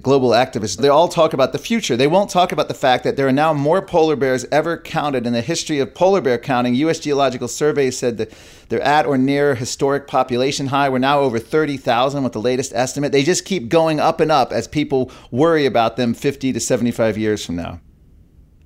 Global 0.00 0.30
activists, 0.30 0.76
they 0.76 0.88
all 0.88 1.08
talk 1.08 1.32
about 1.32 1.52
the 1.52 1.58
future. 1.58 1.96
They 1.96 2.06
won't 2.06 2.30
talk 2.30 2.52
about 2.52 2.68
the 2.68 2.74
fact 2.74 3.04
that 3.04 3.16
there 3.16 3.26
are 3.26 3.32
now 3.32 3.52
more 3.52 3.80
polar 3.80 4.16
bears 4.16 4.44
ever 4.52 4.76
counted 4.76 5.26
in 5.26 5.32
the 5.32 5.40
history 5.40 5.78
of 5.78 5.94
polar 5.94 6.20
bear 6.20 6.38
counting. 6.38 6.74
U.S. 6.76 7.00
Geological 7.00 7.48
Survey 7.48 7.90
said 7.90 8.18
that 8.18 8.32
they're 8.68 8.82
at 8.82 9.06
or 9.06 9.18
near 9.18 9.54
historic 9.54 10.06
population 10.06 10.68
high. 10.68 10.88
We're 10.88 10.98
now 10.98 11.20
over 11.20 11.38
30,000 11.38 12.22
with 12.22 12.32
the 12.32 12.40
latest 12.40 12.72
estimate. 12.74 13.12
They 13.12 13.22
just 13.22 13.44
keep 13.44 13.68
going 13.68 13.98
up 13.98 14.20
and 14.20 14.30
up 14.30 14.52
as 14.52 14.68
people 14.68 15.10
worry 15.30 15.66
about 15.66 15.96
them 15.96 16.14
50 16.14 16.52
to 16.52 16.60
75 16.60 17.18
years 17.18 17.44
from 17.44 17.56
now. 17.56 17.80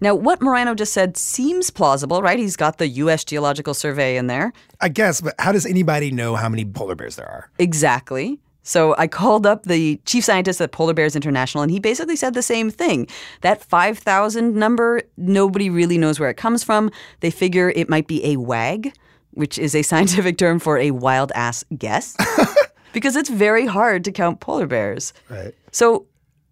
Now, 0.03 0.17
what 0.17 0.43
Morano 0.43 0.75
just 0.75 0.93
said 0.93 1.17
seems 1.17 1.71
plausible, 1.71 2.23
right? 2.23 2.37
He's 2.37 2.57
got 2.57 2.79
the 2.79 2.89
U.S. 2.89 3.25
Geological 3.25 3.73
Survey 3.73 4.17
in 4.17 4.27
there. 4.27 4.53
I 4.81 4.89
guess, 4.89 5.21
but 5.21 5.37
how 5.39 5.53
does 5.53 5.65
anybody 5.65 6.11
know 6.11 6.35
how 6.35 6.49
many 6.49 6.65
polar 6.65 6.97
bears 6.97 7.15
there 7.15 7.29
are? 7.29 7.51
Exactly. 7.61 8.41
So 8.63 8.95
I 8.97 9.07
called 9.09 9.45
up 9.45 9.65
the 9.65 9.97
chief 10.05 10.25
scientist 10.25 10.61
at 10.61 10.73
Polar 10.73 10.95
Bears 10.95 11.17
International, 11.17 11.63
and 11.63 11.71
he 11.71 11.81
basically 11.81 12.17
said 12.17 12.35
the 12.35 12.43
same 12.43 12.71
thing. 12.71 13.09
That 13.41 13.63
5,000 13.63 14.55
number, 14.55 15.03
nobody 15.17 15.69
really 15.69 15.99
knows 15.99 16.21
where 16.21 16.31
it 16.31 16.37
comes 16.37 16.63
from. 16.63 16.91
They 17.21 17.31
figure 17.31 17.71
it 17.71 17.89
might 17.89 18.07
be 18.07 18.25
a 18.25 18.37
WAG, 18.37 18.93
which 19.33 19.59
is 19.59 19.75
a 19.75 19.83
scientific 19.91 20.39
term 20.39 20.59
for 20.59 20.79
a 20.79 20.93
wild 20.93 21.33
ass 21.35 21.65
guess, 21.77 22.17
because 22.93 23.17
it's 23.17 23.31
very 23.31 23.67
hard 23.67 24.05
to 24.05 24.13
count 24.13 24.41
polar 24.41 24.67
bears. 24.67 25.13
Right. 25.29 25.55
So 25.73 26.07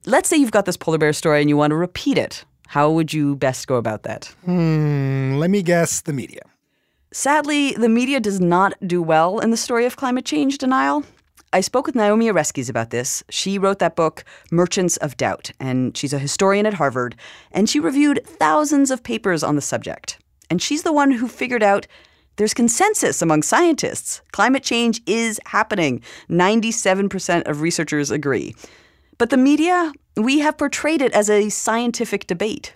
let's 0.06 0.28
say 0.28 0.36
you've 0.36 0.50
got 0.50 0.66
this 0.66 0.76
polar 0.76 0.98
bear 0.98 1.12
story 1.12 1.40
and 1.40 1.48
you 1.48 1.56
want 1.56 1.70
to 1.70 1.76
repeat 1.76 2.18
it. 2.18 2.44
How 2.66 2.90
would 2.90 3.12
you 3.12 3.34
best 3.36 3.66
go 3.66 3.76
about 3.76 4.04
that? 4.04 4.26
Hmm, 4.44 5.36
let 5.38 5.50
me 5.50 5.62
guess 5.62 6.02
the 6.02 6.12
media. 6.12 6.42
Sadly, 7.12 7.72
the 7.72 7.88
media 7.88 8.20
does 8.20 8.40
not 8.40 8.74
do 8.86 9.02
well 9.02 9.40
in 9.40 9.50
the 9.50 9.56
story 9.56 9.84
of 9.86 9.96
climate 9.96 10.24
change 10.24 10.58
denial. 10.58 11.04
I 11.52 11.62
spoke 11.62 11.84
with 11.84 11.96
Naomi 11.96 12.28
Oreskes 12.28 12.70
about 12.70 12.90
this. 12.90 13.24
She 13.28 13.58
wrote 13.58 13.80
that 13.80 13.96
book, 13.96 14.24
Merchants 14.52 14.96
of 14.98 15.16
Doubt, 15.16 15.50
and 15.58 15.96
she's 15.96 16.12
a 16.12 16.18
historian 16.20 16.64
at 16.64 16.74
Harvard, 16.74 17.16
and 17.50 17.68
she 17.68 17.80
reviewed 17.80 18.24
thousands 18.24 18.92
of 18.92 19.02
papers 19.02 19.42
on 19.42 19.56
the 19.56 19.60
subject. 19.60 20.18
And 20.48 20.62
she's 20.62 20.84
the 20.84 20.92
one 20.92 21.10
who 21.10 21.26
figured 21.26 21.64
out 21.64 21.88
there's 22.36 22.54
consensus 22.54 23.20
among 23.20 23.42
scientists. 23.42 24.22
Climate 24.30 24.62
change 24.62 25.02
is 25.06 25.40
happening. 25.46 26.02
97% 26.28 27.48
of 27.48 27.62
researchers 27.62 28.12
agree. 28.12 28.54
But 29.18 29.30
the 29.30 29.36
media, 29.36 29.92
we 30.16 30.38
have 30.38 30.56
portrayed 30.56 31.02
it 31.02 31.12
as 31.12 31.28
a 31.28 31.48
scientific 31.48 32.28
debate. 32.28 32.74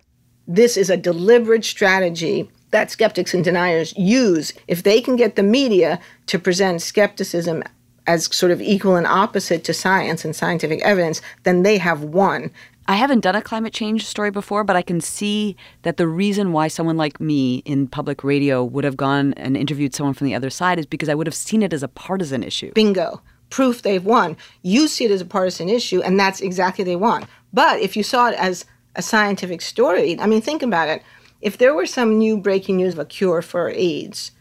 This 0.49 0.77
is 0.77 0.91
a 0.91 0.97
deliberate 0.97 1.65
strategy 1.65 2.51
that 2.73 2.91
skeptics 2.91 3.35
and 3.35 3.45
deniers 3.45 3.97
use. 3.97 4.53
If 4.67 4.83
they 4.83 5.01
can 5.01 5.15
get 5.15 5.37
the 5.37 5.45
media 5.45 6.01
to 6.27 6.41
present 6.41 6.83
skepticism 6.83 7.63
as 8.07 8.35
sort 8.35 8.53
of 8.53 8.61
equal 8.61 8.97
and 8.97 9.07
opposite 9.07 9.65
to 9.65 9.75
science 9.75 10.25
and 10.25 10.37
scientific 10.37 10.83
evidence, 10.83 11.23
then 11.45 11.63
they 11.63 11.79
have 11.79 12.03
won. 12.03 12.51
I 12.87 12.97
haven't 12.97 13.21
done 13.21 13.35
a 13.35 13.41
climate 13.41 13.73
change 13.73 14.05
story 14.05 14.31
before, 14.31 14.63
but 14.63 14.77
I 14.77 14.83
can 14.83 15.01
see 15.01 15.57
that 15.83 15.97
the 15.97 16.07
reason 16.07 16.53
why 16.53 16.69
someone 16.69 16.99
like 16.99 17.19
me 17.19 17.63
in 17.65 17.89
public 17.89 18.23
radio 18.23 18.63
would 18.63 18.85
have 18.85 18.97
gone 18.97 19.33
and 19.35 19.57
interviewed 19.57 19.95
someone 19.95 20.13
from 20.13 20.27
the 20.27 20.35
other 20.35 20.51
side 20.51 20.79
is 20.79 20.85
because 20.85 21.09
I 21.09 21.15
would 21.15 21.27
have 21.27 21.35
seen 21.35 21.63
it 21.63 21.73
as 21.73 21.83
a 21.83 21.89
partisan 21.89 22.43
issue. 22.43 22.73
Bingo. 22.73 23.23
Proof 23.49 23.83
they've 23.83 24.05
won. 24.05 24.37
You 24.63 24.89
see 24.89 25.05
it 25.05 25.11
as 25.11 25.21
a 25.21 25.27
partisan 25.27 25.69
issue, 25.69 26.03
and 26.03 26.19
that's 26.19 26.41
exactly 26.41 26.85
they 26.85 26.97
won. 26.97 27.27
But 27.53 27.81
if 27.81 27.97
you 27.97 28.03
saw 28.03 28.29
it 28.29 28.35
as 28.35 28.67
a 28.97 29.03
scientific 29.03 29.63
story, 29.63 30.19
I 30.21 30.27
mean, 30.27 30.43
think 30.43 30.63
about 30.63 30.89
it. 30.89 31.03
If 31.41 31.59
there 31.59 31.75
were 31.75 31.87
some 31.87 32.19
new 32.19 32.37
breaking 32.37 32.79
news 32.79 32.95
of 32.95 32.99
a 32.99 33.05
cure 33.05 33.43
for 33.43 33.71
AIDS, 33.71 34.33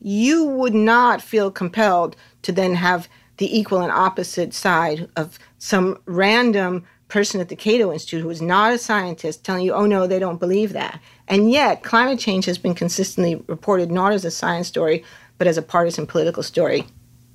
you 0.00 0.44
would 0.44 0.74
not 0.74 1.22
feel 1.22 1.50
compelled 1.50 2.16
to 2.44 2.52
then 2.52 2.74
have 2.74 3.08
the 3.38 3.58
equal 3.58 3.80
and 3.80 3.90
opposite 3.90 4.54
side 4.54 5.08
of 5.16 5.38
some 5.58 5.98
random 6.06 6.84
person 7.08 7.40
at 7.40 7.48
the 7.48 7.56
Cato 7.56 7.92
Institute 7.92 8.22
who 8.22 8.30
is 8.30 8.42
not 8.42 8.72
a 8.72 8.78
scientist 8.78 9.44
telling 9.44 9.64
you, 9.64 9.72
oh 9.72 9.86
no, 9.86 10.06
they 10.06 10.18
don't 10.18 10.40
believe 10.40 10.72
that. 10.72 11.00
And 11.28 11.50
yet, 11.50 11.82
climate 11.82 12.18
change 12.18 12.44
has 12.46 12.58
been 12.58 12.74
consistently 12.74 13.42
reported 13.46 13.90
not 13.90 14.12
as 14.12 14.24
a 14.24 14.30
science 14.30 14.68
story, 14.68 15.04
but 15.38 15.46
as 15.46 15.58
a 15.58 15.62
partisan 15.62 16.06
political 16.06 16.42
story. 16.42 16.86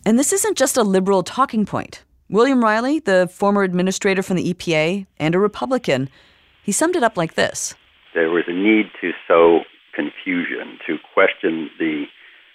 And 0.06 0.18
this 0.18 0.34
isn't 0.34 0.58
just 0.58 0.78
a 0.78 0.84
liberal 0.84 1.24
talking 1.24 1.66
point. 1.66 2.04
William 2.30 2.64
Reilly, 2.64 3.00
the 3.00 3.30
former 3.32 3.64
administrator 3.64 4.22
from 4.22 4.38
the 4.38 4.54
EPA 4.54 5.08
and 5.18 5.36
a 5.36 5.40
Republican, 5.40 6.10
he 6.64 6.72
summed 6.72 6.96
it 6.96 7.04
up 7.04 7.18
like 7.18 7.34
this 7.36 7.74
There 8.14 8.30
was 8.30 8.44
a 8.48 8.54
need 8.54 8.88
to 9.02 9.12
sow 9.28 9.62
confusion, 9.94 10.78
to 10.88 10.98
question 11.14 11.70
the 11.80 12.06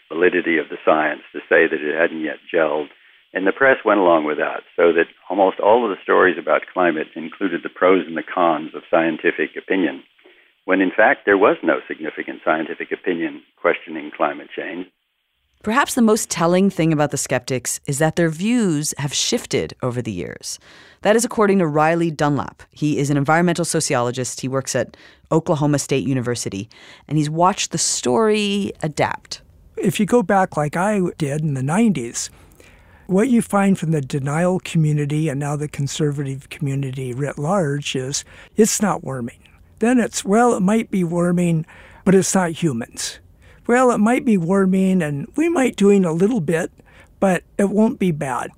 validity 0.08 0.58
of 0.58 0.68
the 0.68 0.78
science, 0.84 1.22
to 1.32 1.40
say 1.48 1.66
that 1.66 1.80
it 1.80 1.98
hadn't 1.98 2.20
yet 2.20 2.38
gelled. 2.52 2.88
And 3.32 3.46
the 3.46 3.52
press 3.52 3.78
went 3.84 3.98
along 3.98 4.24
with 4.24 4.38
that, 4.38 4.62
so 4.76 4.92
that 4.92 5.06
almost 5.28 5.58
all 5.58 5.84
of 5.84 5.90
the 5.90 6.02
stories 6.02 6.38
about 6.38 6.70
climate 6.72 7.08
included 7.16 7.62
the 7.62 7.68
pros 7.68 8.06
and 8.06 8.16
the 8.16 8.22
cons 8.22 8.74
of 8.74 8.82
scientific 8.90 9.56
opinion, 9.56 10.04
when 10.66 10.80
in 10.80 10.92
fact 10.96 11.26
there 11.26 11.38
was 11.38 11.56
no 11.62 11.80
significant 11.88 12.40
scientific 12.44 12.92
opinion 12.92 13.42
questioning 13.60 14.12
climate 14.16 14.48
change. 14.54 14.86
Perhaps 15.64 15.94
the 15.94 16.02
most 16.02 16.28
telling 16.28 16.68
thing 16.68 16.92
about 16.92 17.10
the 17.10 17.16
skeptics 17.16 17.80
is 17.86 17.98
that 17.98 18.16
their 18.16 18.28
views 18.28 18.92
have 18.98 19.14
shifted 19.14 19.74
over 19.82 20.02
the 20.02 20.12
years. 20.12 20.58
That 21.00 21.16
is 21.16 21.24
according 21.24 21.58
to 21.58 21.66
Riley 21.66 22.10
Dunlap. 22.10 22.62
He 22.70 22.98
is 22.98 23.08
an 23.08 23.16
environmental 23.16 23.64
sociologist. 23.64 24.42
He 24.42 24.48
works 24.48 24.76
at 24.76 24.94
Oklahoma 25.32 25.78
State 25.78 26.06
University, 26.06 26.68
and 27.08 27.16
he's 27.16 27.30
watched 27.30 27.72
the 27.72 27.78
story 27.78 28.72
adapt. 28.82 29.40
If 29.76 29.98
you 29.98 30.06
go 30.06 30.22
back 30.22 30.56
like 30.56 30.76
I 30.76 31.00
did 31.18 31.40
in 31.40 31.54
the 31.54 31.60
90s, 31.60 32.30
what 33.06 33.28
you 33.28 33.42
find 33.42 33.78
from 33.78 33.90
the 33.90 34.00
denial 34.00 34.60
community 34.60 35.28
and 35.28 35.38
now 35.38 35.56
the 35.56 35.68
conservative 35.68 36.48
community 36.48 37.12
writ 37.12 37.38
large 37.38 37.94
is 37.96 38.24
it's 38.56 38.80
not 38.80 39.04
warming. 39.04 39.40
Then 39.80 39.98
it's, 39.98 40.24
well, 40.24 40.54
it 40.54 40.60
might 40.60 40.90
be 40.90 41.04
warming, 41.04 41.66
but 42.04 42.14
it's 42.14 42.34
not 42.34 42.52
humans. 42.52 43.18
Well, 43.66 43.90
it 43.90 43.98
might 43.98 44.24
be 44.24 44.38
warming 44.38 45.02
and 45.02 45.26
we 45.36 45.48
might 45.48 45.76
doing 45.76 46.04
a 46.04 46.12
little 46.12 46.40
bit, 46.40 46.70
but 47.20 47.42
it 47.58 47.70
won't 47.70 47.98
be 47.98 48.10
bad. 48.10 48.50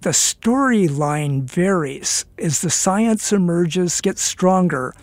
The 0.00 0.10
storyline 0.10 1.44
varies 1.44 2.24
as 2.38 2.60
the 2.60 2.70
science 2.70 3.32
emerges, 3.32 4.00
gets 4.00 4.22
stronger. 4.22 4.94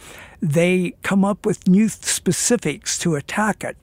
They 0.42 0.96
come 1.04 1.24
up 1.24 1.46
with 1.46 1.68
new 1.68 1.88
specifics 1.88 2.98
to 3.00 3.16
attack 3.16 3.64
it. 3.64 3.78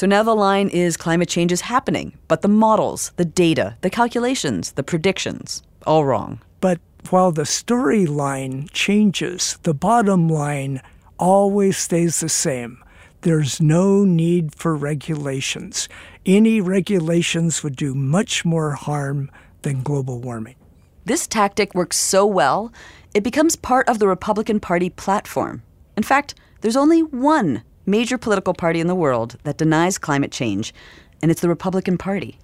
So 0.00 0.06
now 0.06 0.22
the 0.22 0.34
line 0.34 0.70
is 0.70 0.96
climate 0.96 1.28
change 1.28 1.52
is 1.52 1.60
happening, 1.60 2.16
but 2.26 2.40
the 2.40 2.48
models, 2.48 3.12
the 3.16 3.24
data, 3.26 3.76
the 3.82 3.90
calculations, 3.90 4.72
the 4.72 4.82
predictions, 4.82 5.62
all 5.86 6.06
wrong. 6.06 6.40
But 6.62 6.80
while 7.10 7.32
the 7.32 7.42
storyline 7.42 8.70
changes, 8.72 9.58
the 9.62 9.74
bottom 9.74 10.26
line 10.26 10.80
always 11.18 11.76
stays 11.76 12.20
the 12.20 12.30
same. 12.30 12.82
There's 13.20 13.60
no 13.60 14.06
need 14.06 14.54
for 14.54 14.74
regulations. 14.74 15.86
Any 16.24 16.62
regulations 16.62 17.62
would 17.62 17.76
do 17.76 17.94
much 17.94 18.42
more 18.42 18.70
harm 18.70 19.30
than 19.60 19.82
global 19.82 20.18
warming. 20.18 20.56
This 21.04 21.26
tactic 21.26 21.74
works 21.74 21.98
so 21.98 22.24
well, 22.24 22.72
it 23.12 23.22
becomes 23.22 23.54
part 23.54 23.86
of 23.86 23.98
the 23.98 24.08
Republican 24.08 24.60
Party 24.60 24.88
platform. 24.88 25.62
In 25.94 26.04
fact, 26.04 26.34
there's 26.62 26.74
only 26.74 27.02
one 27.02 27.64
major 27.90 28.16
political 28.16 28.54
party 28.54 28.80
in 28.80 28.86
the 28.86 28.94
world 28.94 29.36
that 29.42 29.58
denies 29.58 29.98
climate 29.98 30.30
change, 30.30 30.72
and 31.20 31.30
it's 31.30 31.40
the 31.40 31.48
Republican 31.48 31.98
Party. 31.98 32.38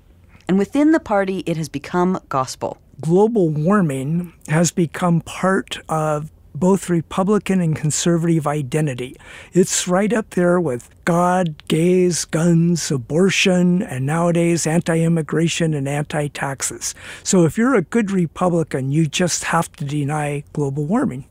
And 0.49 0.59
within 0.59 0.93
the 0.93 1.01
party, 1.01 1.43
it 1.47 1.57
has 1.57 1.69
become 1.69 2.21
gospel. 2.29 2.79
Global 3.01 3.49
warming 3.49 4.33
has 4.49 4.71
become 4.71 5.21
part 5.21 5.79
of 5.89 6.31
both 6.55 6.89
Republican 6.89 7.61
and 7.61 7.77
conservative 7.77 8.47
identity. 8.47 9.17
It's 9.53 9.87
right 9.87 10.13
up 10.13 10.31
there 10.31 10.59
with 10.59 10.89
God, 11.05 11.63
gays, 11.69 12.25
guns, 12.25 12.91
abortion, 12.91 13.83
and 13.83 14.07
nowadays 14.07 14.67
anti 14.67 15.01
immigration 15.01 15.75
and 15.75 15.87
anti 15.87 16.29
taxes. 16.29 16.95
So 17.23 17.45
if 17.45 17.59
you're 17.59 17.75
a 17.75 17.83
good 17.83 18.11
Republican, 18.11 18.91
you 18.91 19.07
just 19.07 19.45
have 19.45 19.71
to 19.73 19.85
deny 19.85 20.45
global 20.53 20.87
warming. 20.87 21.27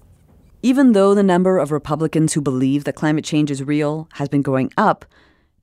Even 0.65 0.93
though 0.93 1.13
the 1.13 1.21
number 1.21 1.59
of 1.59 1.71
Republicans 1.71 2.33
who 2.33 2.41
believe 2.41 2.85
that 2.85 2.95
climate 2.95 3.23
change 3.23 3.51
is 3.51 3.61
real 3.61 4.09
has 4.13 4.27
been 4.27 4.41
going 4.41 4.73
up, 4.77 5.05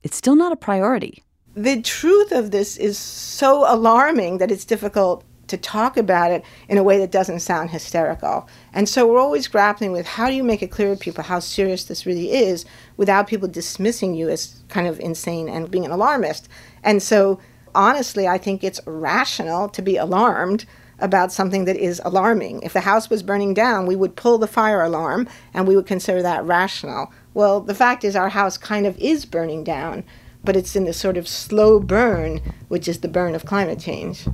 it's 0.01 0.15
still 0.15 0.33
not 0.33 0.53
a 0.53 0.55
priority. 0.55 1.21
The 1.55 1.81
truth 1.81 2.31
of 2.31 2.51
this 2.51 2.77
is 2.77 2.97
so 2.97 3.65
alarming 3.69 4.37
that 4.37 4.49
it's 4.49 4.63
difficult 4.63 5.25
to 5.47 5.57
talk 5.57 5.97
about 5.97 6.31
it 6.31 6.41
in 6.69 6.77
a 6.77 6.83
way 6.83 6.99
that 6.99 7.11
doesn't 7.11 7.41
sound 7.41 7.71
hysterical. 7.71 8.47
And 8.71 8.87
so 8.87 9.05
we're 9.05 9.19
always 9.19 9.49
grappling 9.49 9.91
with 9.91 10.05
how 10.05 10.29
do 10.29 10.35
you 10.35 10.43
make 10.43 10.63
it 10.63 10.71
clear 10.71 10.95
to 10.95 10.97
people 10.97 11.25
how 11.25 11.39
serious 11.39 11.83
this 11.83 12.05
really 12.05 12.31
is 12.31 12.63
without 12.95 13.27
people 13.27 13.49
dismissing 13.49 14.13
you 14.13 14.29
as 14.29 14.63
kind 14.69 14.87
of 14.87 15.01
insane 15.01 15.49
and 15.49 15.69
being 15.69 15.83
an 15.83 15.91
alarmist. 15.91 16.47
And 16.81 17.03
so 17.03 17.41
honestly, 17.75 18.25
I 18.25 18.37
think 18.37 18.63
it's 18.63 18.79
rational 18.85 19.67
to 19.67 19.81
be 19.81 19.97
alarmed 19.97 20.65
about 21.03 21.33
something 21.33 21.65
that 21.65 21.75
is 21.75 22.01
alarming. 22.05 22.61
If 22.63 22.73
the 22.73 22.79
house 22.79 23.09
was 23.09 23.21
burning 23.21 23.53
down, 23.53 23.85
we 23.85 23.95
would 23.95 24.15
pull 24.15 24.37
the 24.37 24.47
fire 24.47 24.81
alarm 24.81 25.27
and 25.53 25.67
we 25.67 25.75
would 25.75 25.85
consider 25.85 26.21
that 26.23 26.45
rational. 26.45 27.11
Well, 27.33 27.59
the 27.59 27.75
fact 27.75 28.03
is, 28.03 28.15
our 28.15 28.29
house 28.29 28.57
kind 28.57 28.87
of 28.87 28.97
is 28.97 29.25
burning 29.25 29.65
down, 29.65 30.05
but 30.45 30.55
it's 30.55 30.75
in 30.75 30.85
the 30.85 30.93
sort 30.93 31.17
of 31.17 31.27
slow 31.27 31.79
burn, 31.79 32.41
which 32.69 32.87
is 32.87 33.01
the 33.01 33.09
burn 33.09 33.35
of 33.35 33.45
climate 33.45 33.79
change. 33.79 34.25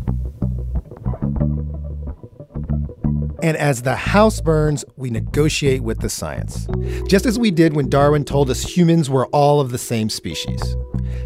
And 3.41 3.57
as 3.57 3.81
the 3.81 3.95
house 3.95 4.39
burns, 4.39 4.85
we 4.95 5.09
negotiate 5.09 5.81
with 5.81 6.01
the 6.01 6.09
science. 6.09 6.67
Just 7.07 7.25
as 7.25 7.39
we 7.39 7.51
did 7.51 7.73
when 7.73 7.89
Darwin 7.89 8.25
told 8.25 8.49
us 8.49 8.61
humans 8.61 9.09
were 9.09 9.25
all 9.27 9.59
of 9.59 9.71
the 9.71 9.77
same 9.77 10.09
species. 10.09 10.75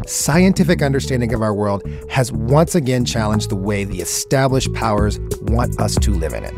Scientific 0.06 0.82
understanding 0.82 1.32
of 1.32 1.40
our 1.42 1.54
world 1.54 1.82
has 2.10 2.32
once 2.32 2.74
again 2.74 3.04
challenged 3.04 3.50
the 3.50 3.56
way 3.56 3.84
the 3.84 4.00
established 4.00 4.72
powers 4.74 5.20
want 5.42 5.80
us 5.80 5.94
to 5.96 6.10
live 6.10 6.34
in 6.34 6.44
it. 6.44 6.54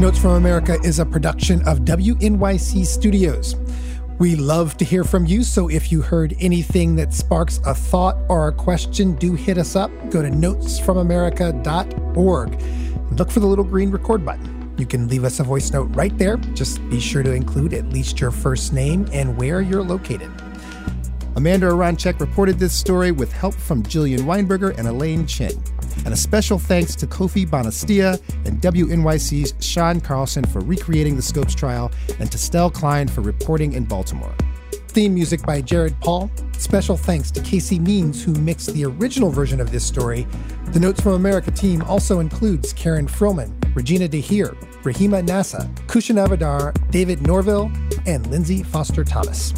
Notes 0.00 0.18
from 0.18 0.32
America 0.32 0.78
is 0.82 0.98
a 0.98 1.06
production 1.06 1.62
of 1.68 1.80
WNYC 1.80 2.86
Studios. 2.86 3.56
We 4.18 4.34
love 4.34 4.76
to 4.78 4.84
hear 4.84 5.04
from 5.04 5.26
you, 5.26 5.44
so 5.44 5.68
if 5.68 5.92
you 5.92 6.02
heard 6.02 6.34
anything 6.40 6.96
that 6.96 7.14
sparks 7.14 7.60
a 7.64 7.74
thought 7.74 8.16
or 8.28 8.48
a 8.48 8.52
question, 8.52 9.14
do 9.16 9.34
hit 9.34 9.56
us 9.56 9.76
up. 9.76 9.92
Go 10.10 10.20
to 10.22 10.30
notesfromamerica.org 10.30 12.79
look 13.16 13.30
for 13.30 13.40
the 13.40 13.46
little 13.46 13.64
green 13.64 13.90
record 13.90 14.24
button. 14.24 14.74
You 14.78 14.86
can 14.86 15.08
leave 15.08 15.24
us 15.24 15.40
a 15.40 15.44
voice 15.44 15.72
note 15.72 15.94
right 15.94 16.16
there. 16.16 16.36
Just 16.54 16.80
be 16.88 17.00
sure 17.00 17.22
to 17.22 17.32
include 17.32 17.74
at 17.74 17.86
least 17.90 18.20
your 18.20 18.30
first 18.30 18.72
name 18.72 19.06
and 19.12 19.36
where 19.36 19.60
you're 19.60 19.82
located. 19.82 20.30
Amanda 21.36 21.68
Aronczyk 21.68 22.18
reported 22.18 22.58
this 22.58 22.72
story 22.72 23.12
with 23.12 23.32
help 23.32 23.54
from 23.54 23.82
Jillian 23.82 24.20
Weinberger 24.20 24.76
and 24.76 24.88
Elaine 24.88 25.26
Chin. 25.26 25.52
And 26.04 26.14
a 26.14 26.16
special 26.16 26.58
thanks 26.58 26.94
to 26.96 27.06
Kofi 27.06 27.46
Bonastia 27.46 28.20
and 28.46 28.60
WNYC's 28.60 29.54
Sean 29.64 30.00
Carlson 30.00 30.44
for 30.44 30.60
recreating 30.60 31.16
the 31.16 31.22
Scopes 31.22 31.54
trial, 31.54 31.92
and 32.18 32.32
to 32.32 32.38
Stell 32.38 32.70
Klein 32.70 33.06
for 33.06 33.20
reporting 33.20 33.74
in 33.74 33.84
Baltimore. 33.84 34.34
Theme 34.90 35.14
music 35.14 35.42
by 35.42 35.60
Jared 35.60 35.98
Paul. 36.00 36.30
Special 36.58 36.96
thanks 36.96 37.30
to 37.30 37.40
Casey 37.40 37.78
Means, 37.78 38.24
who 38.24 38.32
mixed 38.34 38.74
the 38.74 38.84
original 38.84 39.30
version 39.30 39.60
of 39.60 39.70
this 39.70 39.84
story. 39.84 40.26
The 40.72 40.80
Notes 40.80 41.00
from 41.00 41.12
America 41.12 41.50
team 41.50 41.82
also 41.82 42.18
includes 42.18 42.72
Karen 42.72 43.06
Frillmann, 43.06 43.52
Regina 43.74 44.08
DeHeer, 44.08 44.54
Rahima 44.82 45.24
Nasa, 45.26 45.72
Kousha 45.86 46.14
Navidar, 46.14 46.74
David 46.90 47.22
Norville, 47.26 47.70
and 48.06 48.26
Lindsay 48.26 48.62
Foster 48.64 49.04
Thomas. 49.04 49.54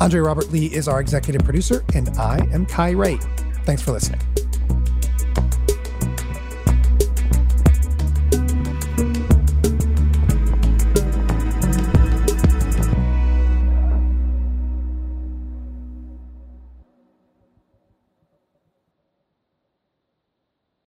Andre 0.00 0.20
Robert 0.20 0.52
Lee 0.52 0.66
is 0.66 0.88
our 0.88 1.00
executive 1.00 1.42
producer, 1.42 1.84
and 1.94 2.10
I 2.18 2.46
am 2.52 2.66
Kai 2.66 2.92
Wright. 2.92 3.26
Thanks 3.64 3.82
for 3.82 3.92
listening. 3.92 4.20